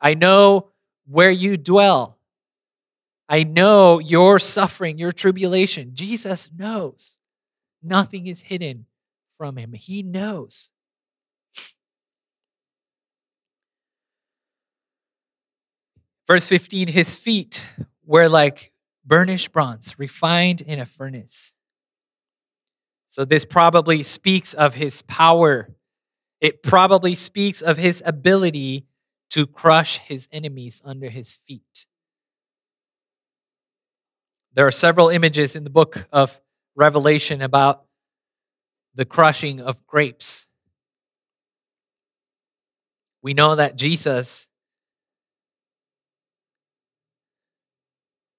I 0.00 0.14
know 0.14 0.71
where 1.06 1.30
you 1.30 1.56
dwell. 1.56 2.18
I 3.28 3.44
know 3.44 3.98
your 3.98 4.38
suffering, 4.38 4.98
your 4.98 5.12
tribulation. 5.12 5.92
Jesus 5.94 6.50
knows. 6.56 7.18
Nothing 7.82 8.26
is 8.26 8.42
hidden 8.42 8.86
from 9.36 9.56
him. 9.56 9.72
He 9.72 10.02
knows. 10.02 10.70
Verse 16.26 16.46
15 16.46 16.88
His 16.88 17.16
feet 17.16 17.72
were 18.04 18.28
like 18.28 18.72
burnished 19.04 19.52
bronze, 19.52 19.98
refined 19.98 20.60
in 20.60 20.78
a 20.78 20.86
furnace. 20.86 21.54
So, 23.08 23.24
this 23.24 23.44
probably 23.44 24.02
speaks 24.02 24.54
of 24.54 24.74
his 24.74 25.02
power. 25.02 25.74
It 26.40 26.62
probably 26.62 27.14
speaks 27.14 27.60
of 27.60 27.76
his 27.76 28.02
ability 28.06 28.86
to 29.32 29.46
crush 29.46 29.98
his 29.98 30.28
enemies 30.30 30.82
under 30.84 31.08
his 31.08 31.38
feet. 31.48 31.86
There 34.54 34.66
are 34.66 34.70
several 34.70 35.08
images 35.08 35.56
in 35.56 35.64
the 35.64 35.70
book 35.70 36.06
of 36.12 36.38
Revelation 36.76 37.40
about 37.40 37.84
the 38.94 39.06
crushing 39.06 39.58
of 39.58 39.86
grapes. 39.86 40.48
We 43.22 43.32
know 43.32 43.54
that 43.54 43.76
Jesus 43.76 44.48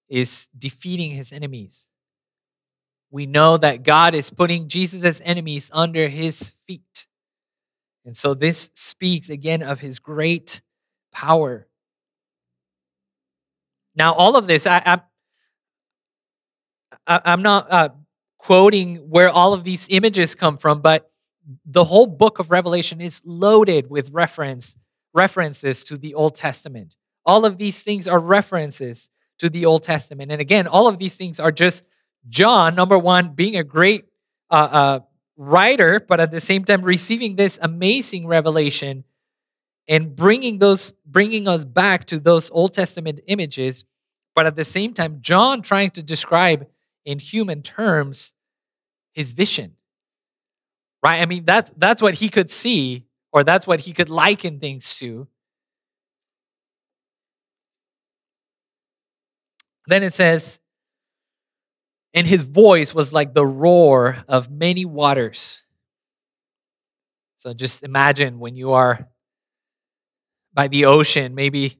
is 0.10 0.48
defeating 0.56 1.10
his 1.10 1.34
enemies. 1.34 1.90
We 3.10 3.26
know 3.26 3.58
that 3.58 3.82
God 3.82 4.14
is 4.14 4.30
putting 4.30 4.68
Jesus' 4.68 5.22
enemies 5.26 5.72
under 5.74 6.08
his 6.08 6.54
feet. 6.68 7.08
And 8.06 8.16
so 8.16 8.36
this 8.36 8.70
speaks 8.76 9.32
again 9.32 9.64
of 9.64 9.80
his 9.80 9.98
great 9.98 10.62
power. 11.14 11.68
Now, 13.96 14.14
all 14.14 14.36
of 14.36 14.48
this, 14.48 14.66
I, 14.66 15.00
I, 17.08 17.22
I'm 17.26 17.42
not 17.42 17.72
uh, 17.72 17.90
quoting 18.38 18.98
where 19.10 19.30
all 19.30 19.54
of 19.54 19.64
these 19.64 19.88
images 19.90 20.36
come 20.36 20.58
from, 20.58 20.82
but 20.82 21.12
the 21.66 21.84
whole 21.84 22.08
book 22.08 22.40
of 22.40 22.50
Revelation 22.52 23.02
is 23.02 23.22
loaded 23.26 23.90
with 23.90 24.10
reference 24.12 24.78
references 25.14 25.84
to 25.84 25.98
the 25.98 26.16
Old 26.16 26.36
Testament. 26.36 26.96
All 27.26 27.46
of 27.46 27.58
these 27.58 27.82
things 27.84 28.08
are 28.08 28.20
references 28.20 29.12
to 29.38 29.50
the 29.50 29.66
Old 29.66 29.84
Testament. 29.84 30.32
And 30.32 30.42
again, 30.42 30.66
all 30.68 30.88
of 30.88 30.98
these 30.98 31.16
things 31.16 31.40
are 31.40 31.52
just 31.52 31.84
John, 32.30 32.76
number 32.76 32.98
one, 32.98 33.34
being 33.36 33.56
a 33.56 33.64
great 33.64 34.06
uh, 34.50 34.70
uh, 34.72 35.00
writer, 35.38 36.00
but 36.00 36.20
at 36.20 36.32
the 36.32 36.42
same 36.42 36.64
time 36.64 36.82
receiving 36.82 37.36
this 37.36 37.60
amazing 37.62 38.28
revelation 38.28 39.04
and 39.88 40.16
bringing 40.16 40.60
those 40.60 40.94
bringing 41.06 41.48
us 41.48 41.66
back 41.66 42.06
to 42.06 42.20
those 42.20 42.50
old 42.52 42.74
testament 42.74 43.20
images 43.28 43.86
but 44.36 44.46
at 44.46 44.56
the 44.56 44.66
same 44.66 44.94
time 44.94 45.20
john 45.22 45.62
trying 45.62 45.92
to 45.92 46.02
describe 46.02 46.68
in 47.06 47.20
human 47.20 47.62
terms 47.62 48.34
his 49.14 49.34
vision 49.34 49.76
right? 51.04 51.22
I 51.22 51.26
mean 51.26 51.46
that's 51.46 51.72
that's 51.78 52.02
what 52.02 52.16
he 52.16 52.30
could 52.30 52.50
see 52.50 53.06
or 53.32 53.44
that's 53.44 53.68
what 53.68 53.82
he 53.82 53.94
could 53.94 54.10
liken 54.10 54.60
things 54.60 54.96
to. 54.96 55.28
Then 59.86 60.02
it 60.02 60.14
says 60.14 60.60
and 62.14 62.26
his 62.26 62.46
voice 62.46 62.96
was 62.96 63.12
like 63.12 63.34
the 63.34 63.46
roar 63.46 64.24
of 64.28 64.50
many 64.50 64.86
waters. 64.86 65.64
So 67.38 67.54
just 67.54 67.84
imagine 67.84 68.40
when 68.40 68.56
you 68.56 68.72
are 68.72 69.10
by 70.54 70.68
the 70.68 70.86
ocean, 70.86 71.36
maybe 71.36 71.80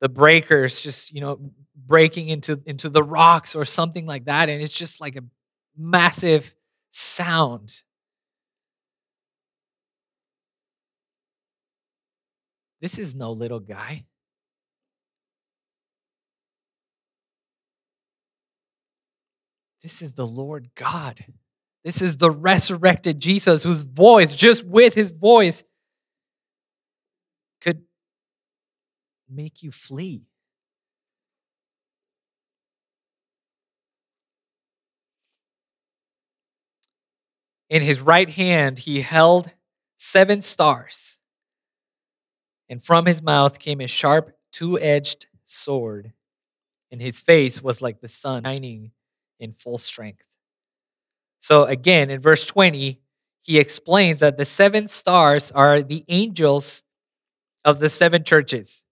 the 0.00 0.08
breakers 0.08 0.80
just, 0.80 1.12
you 1.12 1.20
know, 1.20 1.52
breaking 1.74 2.28
into 2.28 2.60
into 2.66 2.88
the 2.88 3.02
rocks 3.02 3.56
or 3.56 3.64
something 3.64 4.06
like 4.06 4.26
that 4.26 4.48
and 4.48 4.62
it's 4.62 4.72
just 4.72 5.00
like 5.00 5.16
a 5.16 5.24
massive 5.76 6.54
sound. 6.90 7.82
This 12.80 12.98
is 12.98 13.14
no 13.14 13.32
little 13.32 13.60
guy. 13.60 14.04
This 19.82 20.02
is 20.02 20.12
the 20.12 20.26
Lord 20.26 20.70
God. 20.74 21.24
This 21.84 22.00
is 22.00 22.16
the 22.16 22.30
resurrected 22.30 23.18
Jesus 23.18 23.64
whose 23.64 23.82
voice, 23.82 24.34
just 24.34 24.64
with 24.64 24.94
his 24.94 25.10
voice, 25.10 25.64
could 27.60 27.82
make 29.32 29.62
you 29.62 29.72
flee. 29.72 30.26
In 37.68 37.82
his 37.82 38.00
right 38.00 38.28
hand, 38.28 38.80
he 38.80 39.00
held 39.00 39.52
seven 39.98 40.42
stars, 40.42 41.18
and 42.68 42.82
from 42.82 43.06
his 43.06 43.22
mouth 43.22 43.58
came 43.58 43.80
a 43.80 43.86
sharp, 43.86 44.36
two 44.50 44.78
edged 44.78 45.26
sword, 45.44 46.12
and 46.90 47.00
his 47.00 47.20
face 47.20 47.62
was 47.62 47.82
like 47.82 48.00
the 48.00 48.08
sun 48.08 48.44
shining 48.44 48.92
in 49.40 49.52
full 49.52 49.78
strength. 49.78 50.24
So, 51.40 51.64
again, 51.64 52.10
in 52.10 52.20
verse 52.20 52.46
20, 52.46 53.00
he 53.42 53.58
explains 53.58 54.20
that 54.20 54.36
the 54.36 54.44
seven 54.44 54.86
stars 54.86 55.50
are 55.50 55.82
the 55.82 56.04
angels 56.08 56.84
of 57.64 57.80
the 57.80 57.90
seven 57.90 58.24
churches. 58.24 58.84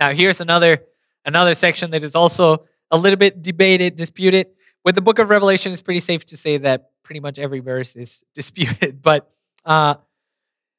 Now, 0.00 0.12
here's 0.12 0.40
another 0.40 0.82
another 1.24 1.54
section 1.54 1.90
that 1.92 2.02
is 2.04 2.14
also 2.14 2.66
a 2.90 2.96
little 2.96 3.16
bit 3.16 3.42
debated, 3.42 3.96
disputed. 3.96 4.48
With 4.84 4.94
the 4.94 5.00
book 5.00 5.18
of 5.18 5.30
Revelation, 5.30 5.72
it's 5.72 5.80
pretty 5.80 6.00
safe 6.00 6.26
to 6.26 6.36
say 6.36 6.58
that 6.58 6.90
pretty 7.02 7.20
much 7.20 7.38
every 7.38 7.60
verse 7.60 7.96
is 7.96 8.24
disputed. 8.34 9.02
But 9.02 9.30
uh, 9.64 9.96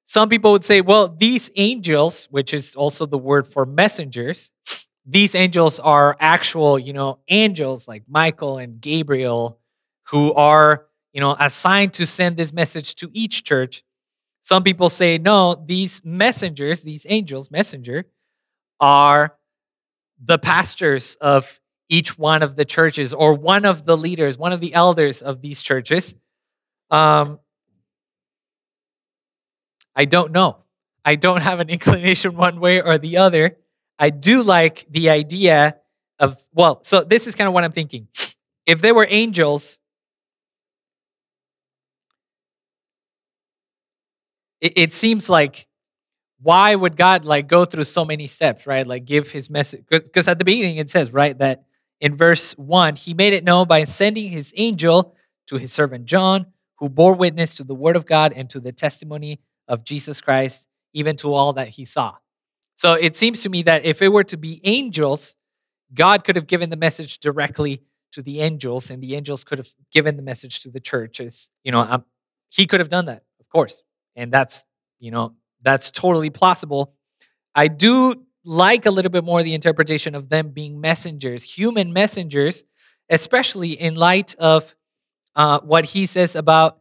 some 0.05 0.29
people 0.29 0.51
would 0.51 0.63
say, 0.63 0.81
well, 0.81 1.07
these 1.07 1.49
angels, 1.55 2.27
which 2.29 2.53
is 2.53 2.75
also 2.75 3.05
the 3.05 3.17
word 3.17 3.47
for 3.47 3.65
messengers, 3.65 4.51
these 5.05 5.35
angels 5.35 5.79
are 5.79 6.15
actual, 6.19 6.79
you 6.79 6.93
know, 6.93 7.19
angels 7.27 7.87
like 7.87 8.03
Michael 8.07 8.57
and 8.57 8.81
Gabriel, 8.81 9.59
who 10.09 10.33
are, 10.33 10.85
you 11.13 11.21
know, 11.21 11.35
assigned 11.39 11.93
to 11.93 12.05
send 12.05 12.37
this 12.37 12.53
message 12.53 12.95
to 12.95 13.09
each 13.13 13.43
church. 13.43 13.83
Some 14.41 14.63
people 14.63 14.89
say, 14.89 15.17
no, 15.17 15.55
these 15.55 16.01
messengers, 16.03 16.81
these 16.81 17.05
angels, 17.09 17.49
messenger, 17.49 18.05
are 18.79 19.35
the 20.23 20.37
pastors 20.37 21.15
of 21.21 21.59
each 21.89 22.17
one 22.17 22.41
of 22.41 22.55
the 22.55 22.65
churches 22.65 23.13
or 23.13 23.33
one 23.33 23.65
of 23.65 23.85
the 23.85 23.95
leaders, 23.95 24.37
one 24.37 24.51
of 24.51 24.59
the 24.59 24.73
elders 24.73 25.21
of 25.21 25.41
these 25.41 25.61
churches. 25.61 26.15
Um, 26.89 27.39
I 29.95 30.05
don't 30.05 30.31
know. 30.31 30.57
I 31.03 31.15
don't 31.15 31.41
have 31.41 31.59
an 31.59 31.69
inclination 31.75 32.35
one 32.35 32.59
way 32.59 32.81
or 32.81 32.97
the 32.97 33.17
other. 33.17 33.57
I 33.97 34.09
do 34.09 34.43
like 34.43 34.85
the 34.89 35.09
idea 35.09 35.77
of, 36.19 36.37
well, 36.53 36.79
so 36.83 37.03
this 37.03 37.27
is 37.27 37.35
kind 37.35 37.47
of 37.47 37.53
what 37.53 37.63
I'm 37.63 37.71
thinking. 37.71 38.07
If 38.65 38.81
they 38.81 38.91
were 38.91 39.07
angels, 39.09 39.79
it, 44.59 44.73
it 44.75 44.93
seems 44.93 45.29
like 45.29 45.67
why 46.45 46.75
would 46.75 46.95
God 46.95 47.25
like 47.25 47.47
go 47.47 47.65
through 47.65 47.85
so 47.85 48.05
many 48.05 48.27
steps, 48.27 48.67
right? 48.67 48.85
Like 48.85 49.03
give 49.03 49.31
his 49.31 49.49
message 49.49 49.83
because 49.89 50.27
at 50.27 50.37
the 50.37 50.45
beginning 50.45 50.77
it 50.77 50.91
says, 50.91 51.11
right, 51.11 51.35
that 51.39 51.63
in 51.99 52.15
verse 52.15 52.53
1, 52.53 52.97
he 52.97 53.15
made 53.15 53.33
it 53.33 53.43
known 53.43 53.67
by 53.67 53.83
sending 53.85 54.29
his 54.29 54.53
angel 54.55 55.15
to 55.47 55.57
his 55.57 55.73
servant 55.73 56.05
John, 56.05 56.45
who 56.75 56.87
bore 56.87 57.15
witness 57.15 57.55
to 57.55 57.63
the 57.63 57.73
word 57.73 57.95
of 57.95 58.05
God 58.05 58.31
and 58.31 58.47
to 58.51 58.59
the 58.59 58.71
testimony 58.71 59.39
of 59.67 59.83
Jesus 59.83 60.21
Christ, 60.21 60.67
even 60.93 61.15
to 61.15 61.33
all 61.33 61.51
that 61.53 61.69
he 61.69 61.83
saw. 61.83 62.13
So 62.75 62.93
it 62.93 63.15
seems 63.15 63.41
to 63.41 63.49
me 63.49 63.63
that 63.63 63.83
if 63.83 64.03
it 64.03 64.09
were 64.09 64.25
to 64.25 64.37
be 64.37 64.61
angels, 64.63 65.35
God 65.95 66.23
could 66.23 66.35
have 66.35 66.45
given 66.45 66.69
the 66.69 66.77
message 66.77 67.17
directly 67.17 67.81
to 68.11 68.21
the 68.21 68.41
angels, 68.41 68.91
and 68.91 69.01
the 69.01 69.15
angels 69.15 69.43
could 69.43 69.57
have 69.57 69.73
given 69.91 70.15
the 70.15 70.21
message 70.21 70.59
to 70.61 70.69
the 70.69 70.79
churches. 70.79 71.49
You 71.63 71.71
know, 71.71 71.79
um, 71.79 72.05
he 72.51 72.67
could 72.67 72.81
have 72.81 72.89
done 72.89 73.05
that, 73.05 73.23
of 73.39 73.49
course, 73.49 73.81
and 74.15 74.31
that's 74.31 74.63
you 74.99 75.09
know 75.09 75.33
that's 75.65 75.91
totally 75.91 76.29
plausible. 76.29 76.93
I 77.53 77.67
do 77.67 78.23
like 78.45 78.85
a 78.85 78.91
little 78.91 79.11
bit 79.11 79.25
more 79.25 79.41
the 79.43 79.55
interpretation 79.55 80.15
of 80.15 80.29
them 80.29 80.49
being 80.49 80.79
messengers, 80.79 81.43
human 81.43 81.91
messengers, 81.91 82.63
especially 83.09 83.71
in 83.71 83.95
light 83.95 84.35
of 84.35 84.75
uh, 85.35 85.59
what 85.61 85.85
he 85.85 86.05
says 86.05 86.35
about 86.35 86.79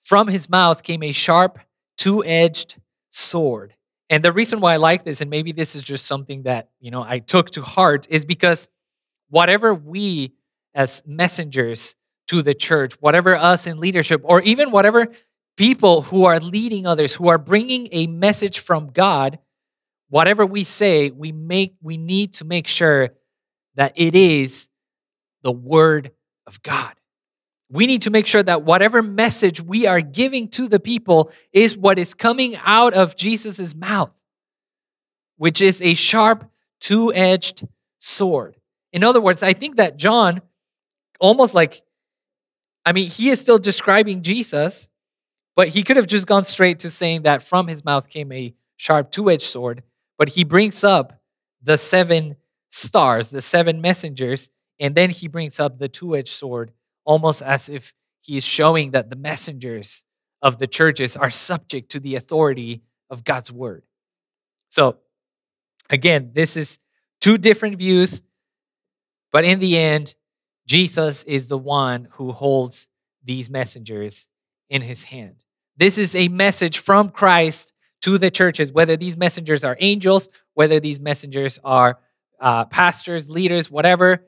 from 0.00 0.28
his 0.28 0.50
mouth 0.50 0.82
came 0.82 1.02
a 1.02 1.12
sharp, 1.12 1.58
two 1.96 2.24
edged 2.24 2.76
sword. 3.10 3.74
And 4.08 4.24
the 4.24 4.32
reason 4.32 4.60
why 4.60 4.74
I 4.74 4.76
like 4.78 5.04
this, 5.04 5.20
and 5.20 5.30
maybe 5.30 5.52
this 5.52 5.76
is 5.76 5.84
just 5.84 6.06
something 6.06 6.42
that 6.42 6.70
you 6.80 6.90
know 6.90 7.04
I 7.06 7.20
took 7.20 7.50
to 7.52 7.62
heart, 7.62 8.08
is 8.10 8.24
because 8.24 8.68
whatever 9.28 9.72
we 9.72 10.32
as 10.74 11.02
messengers 11.06 11.94
to 12.26 12.42
the 12.42 12.54
church, 12.54 12.94
whatever 13.00 13.36
us 13.36 13.66
in 13.66 13.78
leadership, 13.78 14.20
or 14.24 14.40
even 14.42 14.72
whatever 14.72 15.08
people 15.60 16.00
who 16.00 16.24
are 16.24 16.40
leading 16.40 16.86
others, 16.86 17.14
who 17.14 17.28
are 17.28 17.36
bringing 17.36 17.86
a 17.92 18.06
message 18.06 18.60
from 18.60 18.90
God, 18.92 19.38
whatever 20.08 20.46
we 20.46 20.64
say, 20.64 21.10
we 21.10 21.32
make 21.32 21.74
we 21.82 21.98
need 21.98 22.32
to 22.32 22.46
make 22.46 22.66
sure 22.66 23.10
that 23.74 23.92
it 23.94 24.14
is 24.14 24.70
the 25.42 25.52
word 25.52 26.12
of 26.46 26.62
God. 26.62 26.94
We 27.70 27.86
need 27.86 28.00
to 28.02 28.10
make 28.10 28.26
sure 28.26 28.42
that 28.42 28.62
whatever 28.62 29.02
message 29.02 29.60
we 29.60 29.86
are 29.86 30.00
giving 30.00 30.48
to 30.48 30.66
the 30.66 30.80
people 30.80 31.30
is 31.52 31.76
what 31.76 31.98
is 31.98 32.14
coming 32.14 32.56
out 32.64 32.94
of 32.94 33.14
Jesus' 33.14 33.74
mouth, 33.74 34.18
which 35.36 35.60
is 35.60 35.82
a 35.82 35.92
sharp, 35.92 36.50
two 36.80 37.12
edged 37.12 37.68
sword. 37.98 38.56
In 38.94 39.04
other 39.04 39.20
words, 39.20 39.42
I 39.42 39.52
think 39.52 39.76
that 39.76 39.98
John, 39.98 40.40
almost 41.20 41.54
like, 41.54 41.82
I 42.86 42.92
mean, 42.92 43.10
he 43.10 43.28
is 43.28 43.40
still 43.40 43.58
describing 43.58 44.22
Jesus, 44.22 44.88
but 45.56 45.68
he 45.68 45.82
could 45.82 45.96
have 45.96 46.06
just 46.06 46.26
gone 46.26 46.44
straight 46.44 46.78
to 46.80 46.90
saying 46.90 47.22
that 47.22 47.42
from 47.42 47.68
his 47.68 47.84
mouth 47.84 48.08
came 48.08 48.32
a 48.32 48.54
sharp, 48.76 49.10
two 49.10 49.30
edged 49.30 49.42
sword. 49.42 49.82
But 50.18 50.30
he 50.30 50.44
brings 50.44 50.84
up 50.84 51.20
the 51.62 51.76
seven 51.76 52.36
stars, 52.70 53.30
the 53.30 53.42
seven 53.42 53.80
messengers, 53.80 54.50
and 54.78 54.94
then 54.94 55.10
he 55.10 55.28
brings 55.28 55.60
up 55.60 55.78
the 55.78 55.88
two 55.88 56.16
edged 56.16 56.28
sword 56.28 56.72
almost 57.04 57.42
as 57.42 57.68
if 57.68 57.94
he 58.20 58.36
is 58.36 58.44
showing 58.44 58.92
that 58.92 59.10
the 59.10 59.16
messengers 59.16 60.04
of 60.42 60.58
the 60.58 60.66
churches 60.66 61.16
are 61.16 61.30
subject 61.30 61.90
to 61.90 62.00
the 62.00 62.14
authority 62.14 62.82
of 63.10 63.24
God's 63.24 63.50
word. 63.50 63.82
So, 64.68 64.98
again, 65.90 66.30
this 66.34 66.56
is 66.56 66.78
two 67.20 67.36
different 67.36 67.76
views, 67.76 68.22
but 69.32 69.44
in 69.44 69.58
the 69.58 69.76
end, 69.76 70.14
Jesus 70.66 71.24
is 71.24 71.48
the 71.48 71.58
one 71.58 72.08
who 72.12 72.32
holds 72.32 72.86
these 73.24 73.50
messengers 73.50 74.28
in 74.70 74.82
his 74.82 75.04
hand. 75.04 75.44
This 75.76 75.98
is 75.98 76.14
a 76.14 76.28
message 76.28 76.78
from 76.78 77.10
Christ 77.10 77.74
to 78.02 78.16
the 78.16 78.30
churches, 78.30 78.72
whether 78.72 78.96
these 78.96 79.16
messengers 79.16 79.64
are 79.64 79.76
angels, 79.80 80.28
whether 80.54 80.80
these 80.80 81.00
messengers 81.00 81.58
are 81.62 81.98
uh, 82.40 82.64
pastors, 82.66 83.28
leaders, 83.28 83.70
whatever. 83.70 84.24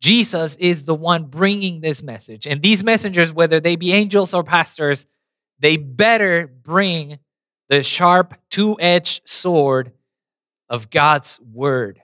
Jesus 0.00 0.56
is 0.56 0.84
the 0.84 0.94
one 0.94 1.24
bringing 1.24 1.80
this 1.80 2.02
message. 2.02 2.46
And 2.46 2.62
these 2.62 2.82
messengers, 2.82 3.32
whether 3.32 3.60
they 3.60 3.76
be 3.76 3.92
angels 3.92 4.34
or 4.34 4.42
pastors, 4.42 5.06
they 5.58 5.76
better 5.76 6.46
bring 6.46 7.18
the 7.68 7.82
sharp, 7.82 8.34
two 8.50 8.76
edged 8.80 9.28
sword 9.28 9.92
of 10.68 10.90
God's 10.90 11.40
word. 11.40 12.00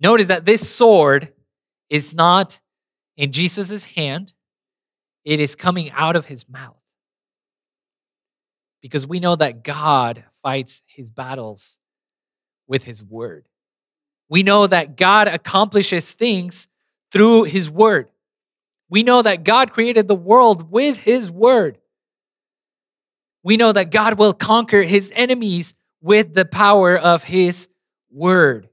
Notice 0.00 0.28
that 0.28 0.44
this 0.44 0.68
sword 0.68 1.32
is 1.90 2.14
not 2.14 2.60
in 3.16 3.32
Jesus' 3.32 3.84
hand, 3.84 4.32
it 5.28 5.40
is 5.40 5.54
coming 5.54 5.90
out 5.92 6.16
of 6.16 6.26
his 6.26 6.48
mouth. 6.48 6.76
Because 8.80 9.06
we 9.06 9.20
know 9.20 9.36
that 9.36 9.62
God 9.64 10.24
fights 10.42 10.82
his 10.86 11.10
battles 11.10 11.78
with 12.66 12.84
his 12.84 13.04
word 13.04 13.44
we 14.28 14.42
know 14.42 14.66
that 14.66 14.96
God 14.96 15.28
accomplishes 15.28 16.12
things 16.12 16.68
through 17.10 17.44
his 17.44 17.70
word. 17.70 18.10
We 18.90 19.02
know 19.02 19.22
that 19.22 19.44
God 19.44 19.72
created 19.72 20.08
the 20.08 20.14
world 20.14 20.70
with 20.70 20.98
his 21.00 21.30
word. 21.30 21.78
We 23.42 23.56
know 23.56 23.72
that 23.72 23.90
God 23.90 24.18
will 24.18 24.34
conquer 24.34 24.82
his 24.82 25.12
enemies 25.16 25.74
with 26.00 26.34
the 26.34 26.44
power 26.44 26.96
of 26.96 27.24
his 27.24 27.68
word. 28.10 28.68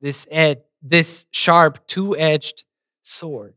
This 0.00 0.28
ed, 0.30 0.62
this 0.82 1.26
sharp 1.32 1.86
two-edged 1.86 2.64
sword. 3.02 3.54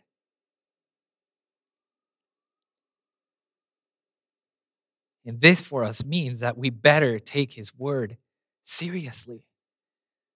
And 5.25 5.39
this 5.39 5.61
for 5.61 5.83
us 5.83 6.03
means 6.03 6.39
that 6.39 6.57
we 6.57 6.69
better 6.69 7.19
take 7.19 7.53
his 7.53 7.75
word 7.75 8.17
seriously. 8.63 9.43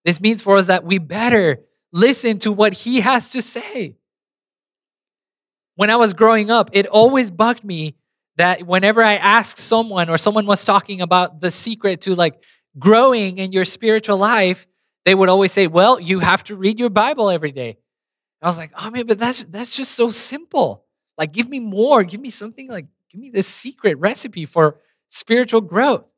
This 0.04 0.22
means 0.22 0.42
for 0.42 0.58
us 0.58 0.68
that 0.68 0.84
we 0.84 1.00
better 1.00 1.60
listen 1.92 2.38
to 2.40 2.52
what 2.52 2.74
he 2.74 3.02
has 3.02 3.32
to 3.32 3.42
say. 3.42 3.96
When 5.76 5.90
I 5.90 5.96
was 5.96 6.14
growing 6.14 6.52
up, 6.52 6.70
it 6.74 6.86
always 6.88 7.32
bugged 7.32 7.64
me 7.64 7.96
that 8.38 8.66
whenever 8.68 9.04
I 9.04 9.16
asked 9.16 9.60
someone 9.60 10.10
or 10.10 10.18
someone 10.18 10.46
was 10.46 10.64
talking 10.64 11.02
about 11.02 11.42
the 11.42 11.52
secret 11.52 12.02
to 12.02 12.16
like 12.16 12.42
growing 12.78 13.38
in 13.38 13.52
your 13.52 13.66
spiritual 13.66 14.18
life, 14.18 14.68
they 15.06 15.16
would 15.16 15.30
always 15.30 15.52
say, 15.52 15.68
"Well, 15.68 16.00
you 16.00 16.20
have 16.20 16.44
to 16.46 16.56
read 16.56 16.80
your 16.80 16.90
Bible 16.90 17.30
every 17.30 17.52
day." 17.52 17.78
I 18.42 18.48
was 18.48 18.58
like, 18.58 18.72
"Oh 18.78 18.90
man, 18.92 19.06
but 19.08 19.20
that's 19.20 19.46
that's 19.46 19.76
just 19.76 19.92
so 19.94 20.10
simple. 20.12 20.86
Like 21.18 21.32
give 21.32 21.50
me 21.50 21.60
more, 21.60 22.04
give 22.04 22.22
me 22.22 22.30
something 22.30 22.70
like 22.70 22.88
give 23.16 23.22
me 23.22 23.30
the 23.30 23.44
secret 23.44 23.98
recipe 23.98 24.46
for 24.46 24.80
spiritual 25.10 25.62
growth." 25.62 26.10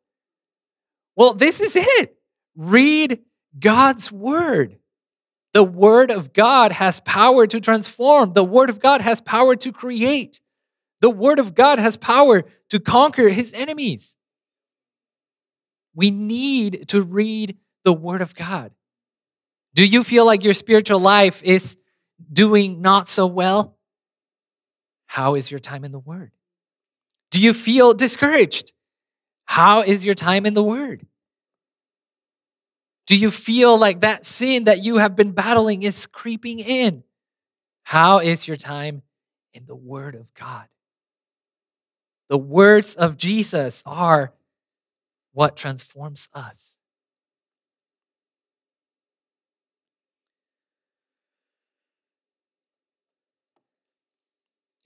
Well, 1.16 1.34
this 1.34 1.60
is 1.60 1.76
it. 1.76 2.18
Read 2.56 3.24
God's 3.60 4.12
word. 4.12 4.80
The 5.54 5.64
word 5.64 6.12
of 6.12 6.34
God 6.34 6.72
has 6.74 7.00
power 7.00 7.48
to 7.48 7.60
transform. 7.60 8.34
The 8.34 8.44
word 8.44 8.70
of 8.70 8.80
God 8.80 9.02
has 9.02 9.22
power 9.22 9.56
to 9.56 9.72
create. 9.72 10.42
The 11.00 11.10
word 11.10 11.40
of 11.40 11.56
God 11.56 11.80
has 11.80 11.98
power 11.98 12.44
to 12.70 12.80
conquer 12.80 13.30
his 13.30 13.54
enemies. 13.54 14.16
We 15.96 16.12
need 16.12 16.88
to 16.90 17.02
read 17.02 17.58
the 17.84 17.94
word 17.94 18.22
of 18.22 18.36
God. 18.36 18.72
Do 19.74 19.86
you 19.86 20.04
feel 20.04 20.26
like 20.26 20.44
your 20.44 20.54
spiritual 20.54 21.00
life 21.00 21.42
is 21.44 21.78
doing 22.32 22.82
not 22.82 23.08
so 23.08 23.26
well? 23.26 23.78
How 25.06 25.36
is 25.36 25.50
your 25.50 25.60
time 25.60 25.84
in 25.84 25.92
the 25.92 26.00
word? 26.00 26.32
Do 27.32 27.42
you 27.42 27.54
feel 27.54 27.94
discouraged? 27.94 28.74
How 29.46 29.82
is 29.82 30.06
your 30.06 30.16
time 30.16 30.46
in 30.46 30.54
the 30.54 30.64
word? 30.64 31.06
Do 33.08 33.16
you 33.16 33.32
feel 33.32 33.80
like 33.80 34.02
that 34.02 34.26
sin 34.26 34.66
that 34.66 34.84
you 34.84 34.98
have 34.98 35.16
been 35.16 35.32
battling 35.32 35.84
is 35.84 36.06
creeping 36.06 36.60
in? 36.60 37.04
How 37.84 38.20
is 38.20 38.48
your 38.50 38.58
time 38.58 39.02
in 39.54 39.66
the 39.66 39.76
Word 39.76 40.14
of 40.16 40.34
God? 40.34 40.68
The 42.28 42.38
words 42.38 42.96
of 42.96 43.16
Jesus 43.16 43.82
are 43.86 44.34
what 45.32 45.56
transforms 45.56 46.28
us. 46.34 46.78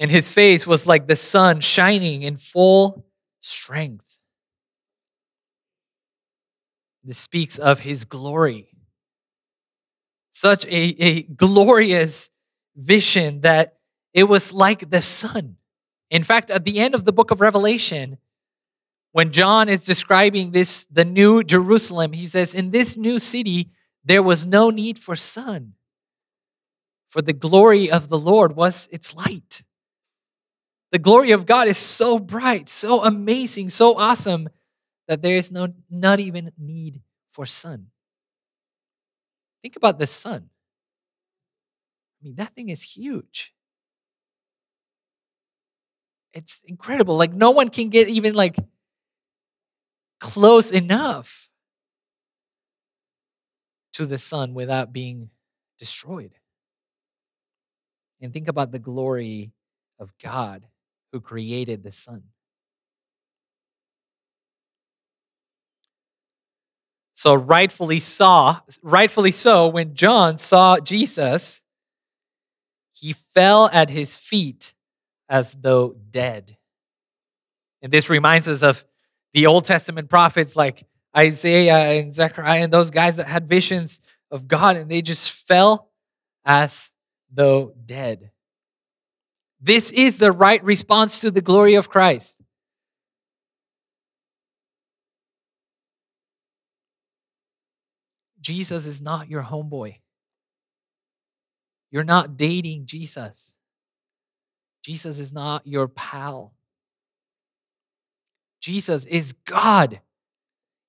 And 0.02 0.10
his 0.10 0.32
face 0.32 0.66
was 0.66 0.88
like 0.88 1.06
the 1.06 1.16
sun 1.16 1.60
shining 1.60 2.24
in 2.24 2.38
full 2.38 3.06
strength. 3.40 4.18
This 7.04 7.20
speaks 7.20 7.60
of 7.60 7.82
his 7.82 8.04
glory. 8.04 8.70
Such 10.32 10.66
a, 10.66 10.70
a 10.70 11.22
glorious 11.22 12.32
vision 12.76 13.42
that 13.42 13.78
it 14.12 14.24
was 14.24 14.52
like 14.52 14.90
the 14.90 15.04
sun. 15.04 15.58
In 16.10 16.24
fact, 16.24 16.50
at 16.50 16.66
the 16.66 16.80
end 16.80 16.96
of 16.96 17.06
the 17.06 17.14
book 17.14 17.30
of 17.30 17.40
Revelation, 17.40 18.18
when 19.12 19.32
John 19.32 19.70
is 19.70 19.84
describing 19.84 20.50
this, 20.50 20.88
the 20.90 21.06
new 21.06 21.44
Jerusalem, 21.44 22.14
he 22.14 22.26
says, 22.26 22.56
In 22.56 22.72
this 22.72 22.98
new 22.98 23.20
city, 23.20 23.70
there 24.04 24.24
was 24.24 24.48
no 24.48 24.72
need 24.72 24.98
for 24.98 25.16
sun, 25.16 25.74
for 27.08 27.22
the 27.22 27.34
glory 27.34 27.92
of 27.92 28.10
the 28.10 28.18
Lord 28.18 28.56
was 28.56 28.90
its 28.92 29.16
light. 29.16 29.62
The 30.92 31.00
glory 31.00 31.32
of 31.32 31.46
God 31.46 31.68
is 31.68 31.78
so 31.78 32.20
bright, 32.20 32.68
so 32.68 33.04
amazing, 33.04 33.70
so 33.70 33.98
awesome 33.98 34.50
that 35.08 35.22
there 35.22 35.38
is 35.38 35.52
no 35.52 35.70
not 35.90 36.20
even 36.20 36.52
need 36.58 37.02
for 37.32 37.46
sun. 37.46 37.88
Think 39.62 39.76
about 39.76 40.00
the 40.00 40.08
sun. 40.08 40.50
I 42.22 42.26
mean, 42.26 42.36
that 42.36 42.56
thing 42.56 42.70
is 42.70 42.84
huge. 42.84 43.54
It's 46.34 46.62
incredible. 46.68 47.18
Like 47.18 47.34
no 47.34 47.52
one 47.52 47.70
can 47.70 47.90
get 47.90 48.10
even 48.10 48.34
like 48.34 48.58
close 50.20 50.72
enough 50.72 51.50
to 53.94 54.06
the 54.06 54.18
sun 54.18 54.54
without 54.54 54.94
being 54.94 55.30
destroyed. 55.80 56.34
and 58.22 58.32
think 58.32 58.48
about 58.48 58.72
the 58.72 58.80
glory 58.80 59.52
of 60.00 60.14
God 60.22 60.64
who 61.12 61.20
created 61.20 61.84
the 61.84 61.92
sun. 61.92 62.24
So 67.14 67.36
rightfully 67.36 68.00
saw, 68.00 68.62
rightfully 68.82 69.32
so, 69.32 69.68
when 69.68 69.94
John 69.94 70.38
saw 70.40 70.80
Jesus, 70.80 71.62
he 72.94 73.14
fell 73.14 73.70
at 73.72 73.90
his 73.90 74.18
feet 74.18 74.74
as 75.30 75.54
though 75.54 75.96
dead. 76.10 76.58
And 77.82 77.92
this 77.92 78.10
reminds 78.10 78.48
us 78.48 78.64
of 78.64 78.84
the 79.34 79.46
Old 79.46 79.66
Testament 79.66 80.10
prophets 80.10 80.56
like 80.56 80.86
Isaiah 81.16 82.00
and 82.02 82.14
Zechariah 82.14 82.64
and 82.64 82.74
those 82.74 82.92
guys 82.92 83.18
that 83.18 83.28
had 83.28 83.48
visions 83.48 84.02
of 84.30 84.48
God 84.48 84.78
and 84.78 84.90
they 84.90 85.02
just 85.02 85.32
fell 85.32 85.90
as 86.46 86.92
though 87.32 87.74
dead. 87.86 88.32
This 89.62 89.92
is 89.92 90.18
the 90.18 90.32
right 90.32 90.64
response 90.64 91.20
to 91.20 91.30
the 91.30 91.42
glory 91.42 91.76
of 91.76 91.90
Christ. 91.90 92.42
Jesus 98.42 98.88
is 98.88 99.00
not 99.00 99.30
your 99.30 99.44
homeboy. 99.44 99.98
You're 101.92 102.04
not 102.04 102.38
dating 102.38 102.88
Jesus. 102.88 103.54
Jesus 104.84 105.20
is 105.20 105.32
not 105.32 105.68
your 105.68 105.88
pal. 105.88 106.54
Jesus 108.60 109.06
is 109.06 109.34
God. 109.46 110.02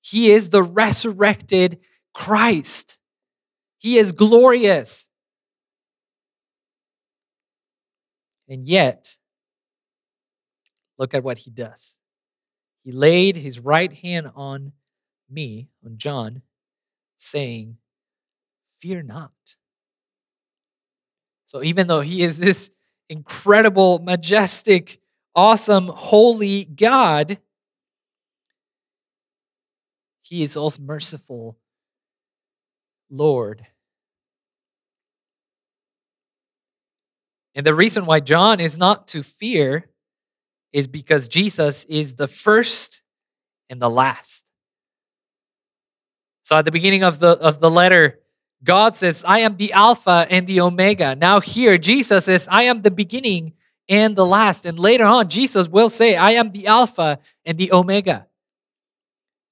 He 0.00 0.30
is 0.30 0.48
the 0.48 0.62
resurrected 0.62 1.78
Christ. 2.14 2.98
He 3.78 3.98
is 3.98 4.12
glorious. 4.12 5.08
And 8.48 8.68
yet, 8.68 9.16
look 10.98 11.14
at 11.14 11.24
what 11.24 11.38
he 11.38 11.50
does. 11.50 11.98
He 12.84 12.92
laid 12.92 13.36
his 13.36 13.60
right 13.60 13.92
hand 13.92 14.30
on 14.34 14.72
me, 15.30 15.68
on 15.84 15.96
John, 15.96 16.42
saying, 17.16 17.76
Fear 18.78 19.04
not. 19.04 19.56
So 21.46 21.62
even 21.62 21.86
though 21.86 22.00
he 22.00 22.22
is 22.22 22.38
this 22.38 22.70
incredible, 23.08 24.00
majestic, 24.00 25.00
awesome, 25.36 25.86
holy 25.88 26.64
God, 26.64 27.38
he 30.22 30.42
is 30.42 30.56
also 30.56 30.82
merciful 30.82 31.58
Lord. 33.10 33.66
And 37.54 37.66
the 37.66 37.74
reason 37.74 38.06
why 38.06 38.20
John 38.20 38.60
is 38.60 38.78
not 38.78 39.06
to 39.08 39.22
fear 39.22 39.90
is 40.72 40.86
because 40.86 41.28
Jesus 41.28 41.84
is 41.84 42.14
the 42.14 42.28
first 42.28 43.02
and 43.68 43.80
the 43.80 43.90
last. 43.90 44.44
So 46.42 46.56
at 46.56 46.64
the 46.64 46.72
beginning 46.72 47.04
of 47.04 47.18
the 47.18 47.38
of 47.38 47.60
the 47.60 47.70
letter, 47.70 48.18
God 48.64 48.96
says, 48.96 49.24
I 49.26 49.40
am 49.40 49.56
the 49.56 49.72
Alpha 49.72 50.26
and 50.30 50.46
the 50.46 50.60
Omega. 50.60 51.16
Now, 51.16 51.40
here, 51.40 51.78
Jesus 51.78 52.26
says, 52.26 52.48
I 52.50 52.64
am 52.64 52.82
the 52.82 52.90
beginning 52.90 53.54
and 53.88 54.14
the 54.14 54.26
last. 54.26 54.64
And 54.64 54.78
later 54.78 55.04
on, 55.04 55.28
Jesus 55.28 55.68
will 55.68 55.90
say, 55.90 56.16
I 56.16 56.32
am 56.32 56.52
the 56.52 56.66
Alpha 56.66 57.18
and 57.44 57.58
the 57.58 57.72
Omega. 57.72 58.26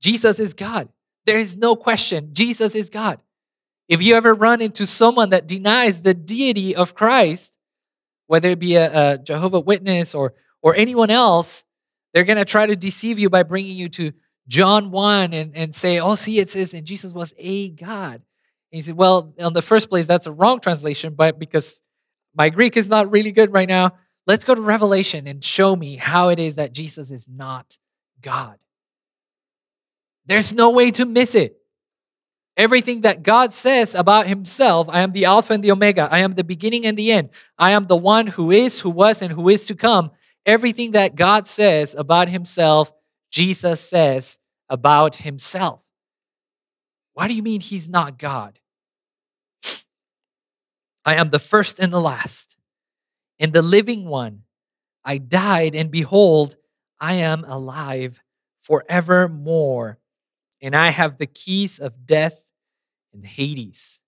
Jesus 0.01 0.39
is 0.39 0.55
God. 0.55 0.89
There 1.27 1.39
is 1.39 1.57
no 1.57 1.77
question. 1.77 2.31
Jesus 2.33 2.75
is 2.75 2.89
God. 2.89 3.19
If 3.89 4.01
you 4.01 4.15
ever 4.15 4.33
run 4.33 4.61
into 4.61 4.87
someone 4.87 5.31
that 5.31 5.49
denies 5.49 6.03
the 6.03 6.15
deity 6.15 6.75
of 6.75 6.95
Christ, 6.95 7.53
whether 8.31 8.51
it 8.51 8.61
be 8.61 8.77
a, 8.77 9.15
a 9.15 9.19
Jehovah 9.19 9.59
Witness 9.59 10.15
or 10.15 10.35
or 10.63 10.77
anyone 10.77 11.11
else, 11.11 11.65
they're 12.15 12.23
gonna 12.23 12.45
try 12.45 12.65
to 12.65 12.77
deceive 12.77 13.19
you 13.19 13.29
by 13.29 13.43
bringing 13.43 13.77
you 13.77 13.89
to 13.89 14.13
John 14.47 14.93
one 14.93 15.35
and 15.35 15.51
and 15.57 15.75
say, 15.75 15.99
oh, 15.99 16.15
see, 16.15 16.39
it 16.39 16.49
says, 16.49 16.73
and 16.73 16.87
Jesus 16.87 17.13
was 17.13 17.35
a 17.39 17.71
God. 17.71 18.23
And 18.71 18.79
you 18.79 18.83
say, 18.83 18.93
well, 18.93 19.35
in 19.37 19.53
the 19.53 19.63
first 19.63 19.91
place, 19.91 20.07
that's 20.07 20.29
a 20.29 20.33
wrong 20.33 20.61
translation, 20.61 21.15
but 21.15 21.41
because 21.41 21.83
my 22.33 22.51
Greek 22.51 22.77
is 22.77 22.89
not 22.89 23.11
really 23.11 23.33
good 23.33 23.53
right 23.53 23.69
now, 23.69 23.95
let's 24.29 24.45
go 24.45 24.55
to 24.55 24.61
Revelation 24.61 25.27
and 25.27 25.43
show 25.43 25.75
me 25.75 25.97
how 25.97 26.29
it 26.29 26.39
is 26.39 26.55
that 26.55 26.73
Jesus 26.73 27.11
is 27.11 27.27
not 27.29 27.79
God. 28.23 28.59
There's 30.27 30.53
no 30.53 30.71
way 30.71 30.93
to 30.93 31.05
miss 31.05 31.35
it. 31.35 31.57
Everything 32.61 33.01
that 33.01 33.23
God 33.23 33.55
says 33.55 33.95
about 33.95 34.27
himself, 34.27 34.87
I 34.91 35.01
am 35.01 35.13
the 35.13 35.25
Alpha 35.25 35.55
and 35.55 35.65
the 35.65 35.71
Omega, 35.71 36.07
I 36.13 36.19
am 36.19 36.35
the 36.35 36.45
beginning 36.45 36.85
and 36.85 36.95
the 36.95 37.11
end, 37.11 37.31
I 37.57 37.71
am 37.71 37.87
the 37.87 37.97
one 37.97 38.27
who 38.27 38.51
is, 38.51 38.81
who 38.81 38.91
was, 38.91 39.23
and 39.23 39.33
who 39.33 39.49
is 39.49 39.65
to 39.69 39.75
come. 39.75 40.11
Everything 40.45 40.91
that 40.91 41.15
God 41.15 41.47
says 41.47 41.95
about 41.95 42.29
himself, 42.29 42.93
Jesus 43.31 43.81
says 43.81 44.39
about 44.69 45.17
himself. 45.17 45.81
Why 47.15 47.29
do 47.29 47.35
you 47.35 47.43
mean 47.43 47.63
he's 47.63 47.89
not 47.89 48.19
God? 48.19 48.59
I 51.07 51.15
am 51.15 51.31
the 51.31 51.39
first 51.39 51.79
and 51.79 51.91
the 51.91 51.99
last, 51.99 52.59
and 53.39 53.55
the 53.55 53.63
living 53.63 54.05
one. 54.05 54.43
I 55.03 55.17
died, 55.17 55.75
and 55.75 55.91
behold, 55.91 56.57
I 57.01 57.15
am 57.15 57.43
alive 57.49 58.21
forevermore 58.61 59.99
and 60.61 60.77
I 60.77 60.91
have 60.91 61.17
the 61.17 61.27
keys 61.27 61.79
of 61.79 62.07
death 62.07 62.45
and 63.13 63.27
Hades. 63.27 64.01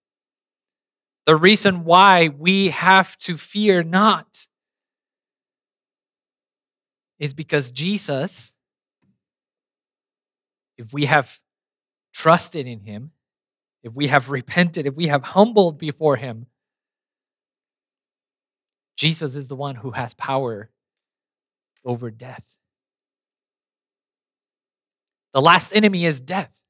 The 1.27 1.37
reason 1.37 1.85
why 1.85 2.29
we 2.29 2.69
have 2.69 3.17
to 3.21 3.37
fear 3.37 3.83
not 3.83 4.49
is 7.19 7.33
because 7.35 7.71
Jesus, 7.71 8.55
if 10.77 10.93
we 10.93 11.05
have 11.05 11.39
trusted 12.13 12.67
in 12.67 12.81
him, 12.81 13.13
if 13.83 13.95
we 13.95 14.09
have 14.09 14.31
repented, 14.31 14.87
if 14.87 14.97
we 14.97 15.07
have 15.07 15.23
humbled 15.23 15.79
before 15.79 16.17
him, 16.17 16.47
Jesus 18.97 19.37
is 19.37 19.49
the 19.49 19.57
one 19.57 19.77
who 19.77 19.93
has 19.93 20.15
power 20.15 20.71
over 21.85 22.11
death. 22.11 22.57
The 25.33 25.43
last 25.43 25.73
enemy 25.73 26.05
is 26.05 26.21
death. 26.21 26.62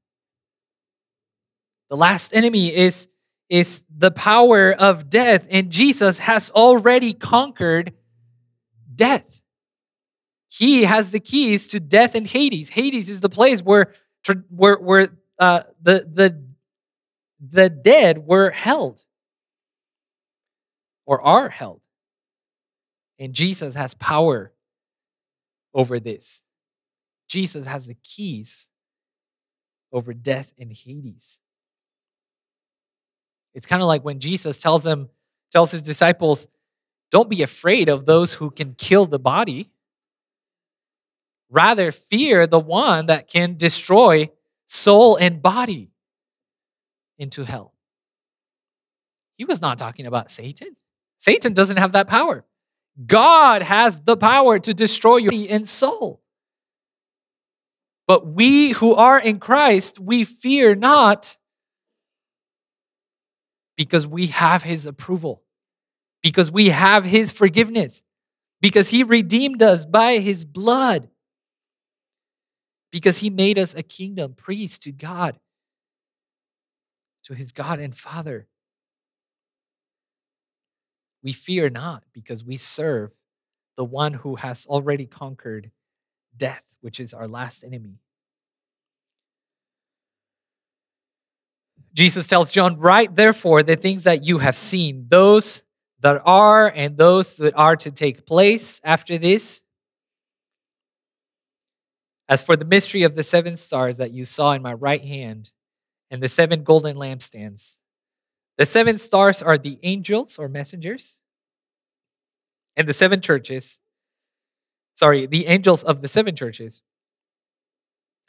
The 1.93 1.99
last 1.99 2.35
enemy 2.35 2.75
is, 2.75 3.07
is 3.51 3.85
the 3.95 4.11
power 4.11 4.73
of 4.73 5.11
death, 5.11 5.47
and 5.51 5.69
Jesus 5.69 6.21
has 6.21 6.51
already 6.51 7.13
conquered 7.13 7.93
death. 8.95 9.43
He 10.49 10.85
has 10.85 11.11
the 11.11 11.21
keys 11.21 11.69
to 11.69 11.81
death 11.81 12.15
and 12.15 12.27
Hades. 12.27 12.71
Hades 12.71 13.11
is 13.11 13.21
the 13.21 13.29
place 13.29 13.61
where, 13.61 13.93
where, 14.49 14.77
where 14.77 15.09
uh, 15.39 15.65
the, 15.83 16.09
the, 16.11 16.43
the 17.47 17.69
dead 17.69 18.27
were 18.27 18.49
held 18.49 19.05
or 21.05 21.21
are 21.21 21.51
held. 21.51 21.83
And 23.19 23.35
Jesus 23.35 23.75
has 23.75 23.93
power 23.93 24.55
over 25.75 26.01
this. 26.01 26.43
Jesus 27.29 27.67
has 27.67 27.87
the 27.87 27.97
keys 28.03 28.71
over 29.93 30.15
death 30.15 30.55
and 30.59 30.73
Hades. 30.73 31.39
It's 33.55 33.67
kind 33.67 33.83
of 33.83 33.89
like 33.89 34.05
when 34.05 34.21
Jesus 34.21 34.61
tells 34.61 34.85
them, 34.85 35.09
tells 35.51 35.71
his 35.71 35.83
disciples, 35.83 36.49
don't 37.11 37.29
be 37.29 37.43
afraid 37.43 37.89
of 37.89 38.07
those 38.07 38.35
who 38.35 38.51
can 38.51 38.75
kill 38.75 39.07
the 39.07 39.19
body. 39.19 39.71
Rather, 41.51 41.93
fear 41.93 42.47
the 42.47 42.59
one 42.59 43.07
that 43.07 43.29
can 43.29 43.57
destroy 43.57 44.31
soul 44.67 45.17
and 45.17 45.43
body 45.43 45.91
into 47.19 47.45
hell. 47.45 47.75
He 49.37 49.45
was 49.45 49.61
not 49.61 49.77
talking 49.77 50.07
about 50.07 50.31
Satan. 50.31 50.77
Satan 51.19 51.53
doesn't 51.53 51.77
have 51.77 51.93
that 51.93 52.09
power. 52.09 52.45
God 53.07 53.63
has 53.63 54.01
the 54.01 54.17
power 54.17 54.59
to 54.59 54.73
destroy 54.73 55.19
your 55.19 55.31
body 55.31 55.49
and 55.49 55.69
soul. 55.69 56.23
But 58.07 58.27
we 58.27 58.71
who 58.71 58.95
are 58.95 59.19
in 59.19 59.39
Christ, 59.39 60.01
we 60.01 60.25
fear 60.25 60.75
not 60.75 61.37
because 63.77 64.07
we 64.07 64.29
have 64.29 64.63
his 64.63 64.87
approval, 64.87 65.43
because 66.23 66.53
we 66.53 66.71
have 66.71 67.05
his 67.05 67.33
forgiveness, 67.33 68.03
because 68.61 68.91
he 68.91 69.03
redeemed 69.03 69.63
us 69.63 69.87
by 69.87 70.19
his 70.19 70.45
blood, 70.45 71.09
because 72.91 73.19
he 73.19 73.31
made 73.31 73.59
us 73.59 73.75
a 73.75 73.83
kingdom, 73.83 74.35
priest 74.35 74.83
to 74.83 74.93
God, 74.93 75.39
to 77.25 77.35
his 77.35 77.53
God 77.53 77.79
and 77.81 77.97
Father. 77.97 78.47
We 81.23 81.33
fear 81.33 81.71
not 81.71 82.05
because 82.13 82.45
we 82.45 82.57
serve 82.57 83.13
the 83.77 83.85
one 83.85 84.15
who 84.15 84.37
has 84.37 84.67
already 84.67 85.07
conquered 85.07 85.71
death, 86.37 86.65
which 86.81 87.01
is 87.01 87.15
our 87.15 87.29
last 87.29 87.65
enemy. 87.65 88.01
Jesus 91.95 92.27
tells 92.27 92.51
John, 92.51 92.79
Write 92.79 93.17
therefore 93.17 93.63
the 93.63 93.77
things 93.77 94.05
that 94.05 94.25
you 94.25 94.39
have 94.39 94.57
seen, 94.57 95.07
those 95.09 95.63
that 96.01 96.23
are 96.25 96.73
and 96.75 96.97
those 96.97 97.37
that 97.37 97.55
are 97.57 97.77
to 97.77 97.91
take 97.91 98.27
place 98.27 98.81
after 98.83 99.19
this. 99.19 99.63
As 102.29 102.43
for 102.43 102.57
the 102.57 102.65
mystery 102.65 103.03
of 103.03 103.15
the 103.15 103.23
seven 103.23 103.57
stars 103.57 103.99
that 103.99 104.13
you 104.13 104.25
saw 104.25 104.53
in 104.53 104.63
my 104.63 104.73
right 104.73 105.05
hand 105.05 105.53
and 106.11 106.23
the 106.23 106.29
seven 106.29 106.65
golden 106.65 106.97
lampstands, 106.97 107.79
the 108.57 108.67
seven 108.67 108.99
stars 108.99 109.43
are 109.43 109.59
the 109.59 109.79
angels 109.83 110.39
or 110.39 110.49
messengers, 110.49 111.21
and 112.77 112.89
the 112.89 112.93
seven 112.93 113.21
churches, 113.21 113.81
sorry, 114.95 115.27
the 115.27 115.47
angels 115.47 115.83
of 115.83 116.01
the 116.01 116.09
seven 116.09 116.35
churches, 116.35 116.83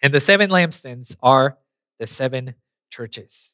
and 0.01 0.13
the 0.13 0.19
seven 0.19 0.49
lampstands 0.49 1.15
are 1.21 1.57
the 1.99 2.07
seven 2.07 2.55
churches. 2.93 3.53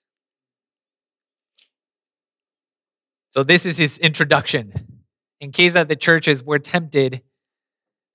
So, 3.32 3.44
this 3.44 3.66
is 3.66 3.78
his 3.78 3.98
introduction. 3.98 5.04
In 5.40 5.54
case 5.54 5.74
that 5.74 5.88
the 5.88 5.96
churches 5.96 6.44
were 6.44 6.60
tempted 6.60 7.22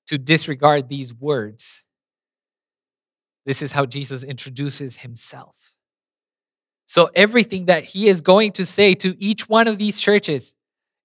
to 0.08 0.18
disregard 0.18 0.90
these 0.90 1.14
words, 1.14 1.82
this 3.46 3.62
is 3.62 3.72
how 3.72 3.86
Jesus 3.86 4.22
introduces 4.22 4.98
himself. 4.98 5.74
So, 6.86 7.10
everything 7.14 7.64
that 7.66 7.84
he 7.84 8.08
is 8.08 8.20
going 8.20 8.52
to 8.52 8.66
say 8.66 8.94
to 8.96 9.16
each 9.18 9.48
one 9.48 9.66
of 9.66 9.78
these 9.78 9.98
churches, 9.98 10.54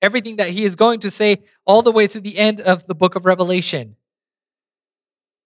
everything 0.02 0.36
that 0.36 0.50
he 0.50 0.66
is 0.66 0.76
going 0.76 1.00
to 1.02 1.12
say 1.12 1.44
all 1.66 1.82
the 1.82 1.92
way 1.92 2.08
to 2.08 2.20
the 2.20 2.38
end 2.38 2.60
of 2.60 2.86
the 2.88 2.96
book 2.96 3.16
of 3.16 3.26
Revelation, 3.26 3.96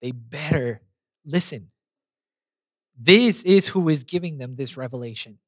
they 0.01 0.11
better 0.11 0.81
listen. 1.25 1.72
This 2.97 3.43
is 3.43 3.67
who 3.69 3.89
is 3.89 4.03
giving 4.03 4.37
them 4.37 4.55
this 4.55 4.77
revelation. 4.77 5.39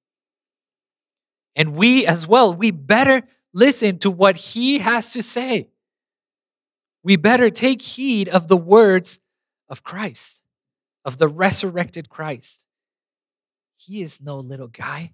And 1.56 1.76
we 1.76 2.06
as 2.06 2.28
well, 2.28 2.54
we 2.54 2.72
better 2.72 3.24
listen 3.54 4.00
to 4.00 4.12
what 4.12 4.36
he 4.36 4.80
has 4.80 5.14
to 5.14 5.24
say. 5.24 5.70
We 7.04 7.16
better 7.16 7.50
take 7.50 7.82
heed 7.82 8.28
of 8.28 8.48
the 8.48 8.58
words 8.58 9.20
of 9.70 9.84
Christ, 9.84 10.44
of 11.06 11.18
the 11.18 11.28
resurrected 11.28 12.10
Christ. 12.10 12.66
He 13.78 14.02
is 14.02 14.20
no 14.20 14.40
little 14.40 14.68
guy. 14.68 15.14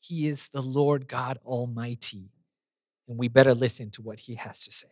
He 0.00 0.26
is 0.26 0.48
the 0.48 0.60
Lord 0.60 1.08
God 1.08 1.38
Almighty. 1.44 2.30
And 3.08 3.16
we 3.16 3.28
better 3.28 3.54
listen 3.54 3.90
to 3.92 4.02
what 4.02 4.20
he 4.20 4.34
has 4.34 4.64
to 4.64 4.72
say. 4.72 4.88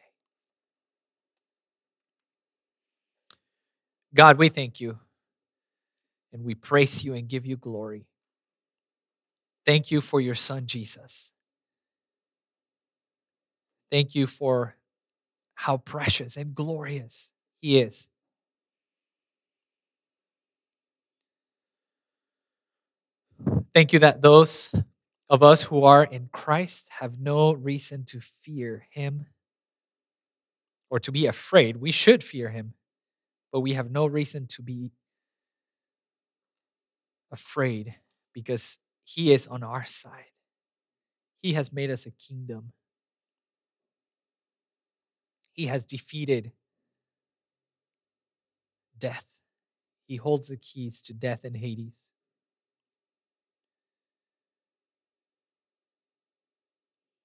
God, 4.15 4.39
we 4.39 4.49
thank 4.49 4.81
you 4.81 5.01
and 6.35 6.45
we 6.45 6.55
praise 6.55 7.05
you 7.05 7.15
and 7.15 7.29
give 7.29 7.47
you 7.47 7.57
glory. 7.57 8.07
Thank 9.65 9.91
you 9.91 10.01
for 10.01 10.21
your 10.21 10.35
son, 10.35 10.67
Jesus. 10.67 11.33
Thank 13.91 14.17
you 14.17 14.27
for 14.27 14.75
how 15.55 15.77
precious 15.77 16.37
and 16.37 16.55
glorious 16.55 17.33
he 17.61 17.79
is. 17.79 18.09
Thank 23.73 23.93
you 23.93 24.01
that 24.01 24.21
those 24.21 24.73
of 25.31 25.43
us 25.43 25.63
who 25.63 25.85
are 25.85 26.05
in 26.05 26.29
Christ 26.33 26.89
have 26.99 27.19
no 27.19 27.53
reason 27.53 28.05
to 28.07 28.21
fear 28.21 28.87
him 28.91 29.27
or 30.91 30.99
to 31.01 31.13
be 31.13 31.27
afraid. 31.27 31.77
We 31.77 31.93
should 31.93 32.23
fear 32.25 32.51
him, 32.51 32.75
but 33.53 33.61
we 33.61 33.75
have 33.75 33.91
no 33.91 34.07
reason 34.07 34.47
to 34.49 34.63
be 34.63 34.91
afraid 37.35 37.97
because 38.33 38.79
he 39.05 39.33
is 39.33 39.47
on 39.47 39.63
our 39.63 39.85
side. 39.85 40.33
He 41.43 41.53
has 41.53 41.73
made 41.73 41.91
us 41.91 42.07
a 42.07 42.11
kingdom. 42.11 42.73
He 45.53 45.67
has 45.67 45.85
defeated 45.85 46.53
death. 48.99 49.41
He 50.07 50.17
holds 50.17 50.49
the 50.49 50.57
keys 50.57 51.03
to 51.03 51.13
death 51.13 51.45
and 51.45 51.57
Hades. 51.57 52.11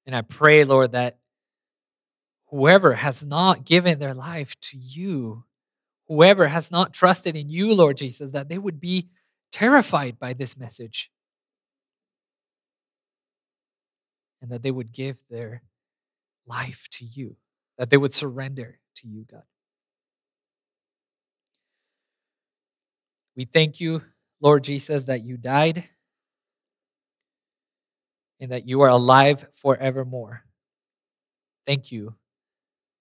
And 0.06 0.16
I 0.16 0.22
pray, 0.22 0.64
Lord, 0.64 0.92
that 0.94 1.20
whoever 2.48 2.96
has 2.96 3.26
not 3.26 3.64
given 3.64 4.00
their 4.00 4.14
life 4.14 4.60
to 4.62 4.78
you, 4.78 5.46
whoever 6.08 6.48
has 6.48 6.72
not 6.72 6.94
trusted 6.94 7.36
in 7.36 7.48
you, 7.48 7.74
Lord 7.74 7.98
Jesus, 7.98 8.32
that 8.32 8.50
they 8.50 8.58
would 8.58 8.80
be 8.80 9.10
terrified 9.52 10.20
by 10.20 10.34
this 10.34 10.58
message. 10.58 11.12
and 14.42 14.52
that 14.52 14.64
they 14.64 14.72
would 14.72 14.92
give 14.92 15.22
their 15.30 15.64
life 16.48 16.88
to 16.92 17.06
you, 17.06 17.36
that 17.78 17.90
they 17.90 17.98
would 17.98 18.14
surrender 18.14 18.80
to 18.96 19.08
you, 19.08 19.26
God. 19.30 19.44
We 23.36 23.46
thank 23.46 23.80
you, 23.80 24.04
Lord 24.42 24.64
Jesus, 24.64 25.06
that 25.06 25.24
you 25.24 25.38
died 25.38 25.86
and 28.40 28.52
that 28.52 28.68
you 28.68 28.82
are 28.82 28.90
alive 28.90 29.46
forevermore. 29.54 30.44
Thank 31.66 31.92
you 31.92 32.16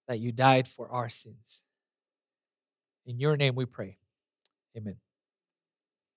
that 0.06 0.20
you 0.20 0.32
died 0.32 0.66
for 0.68 0.88
our 0.90 1.08
sins. 1.08 1.62
In 3.06 3.18
your 3.18 3.36
name 3.36 3.54
we 3.54 3.64
pray. 3.64 3.98
Amen. 4.76 4.96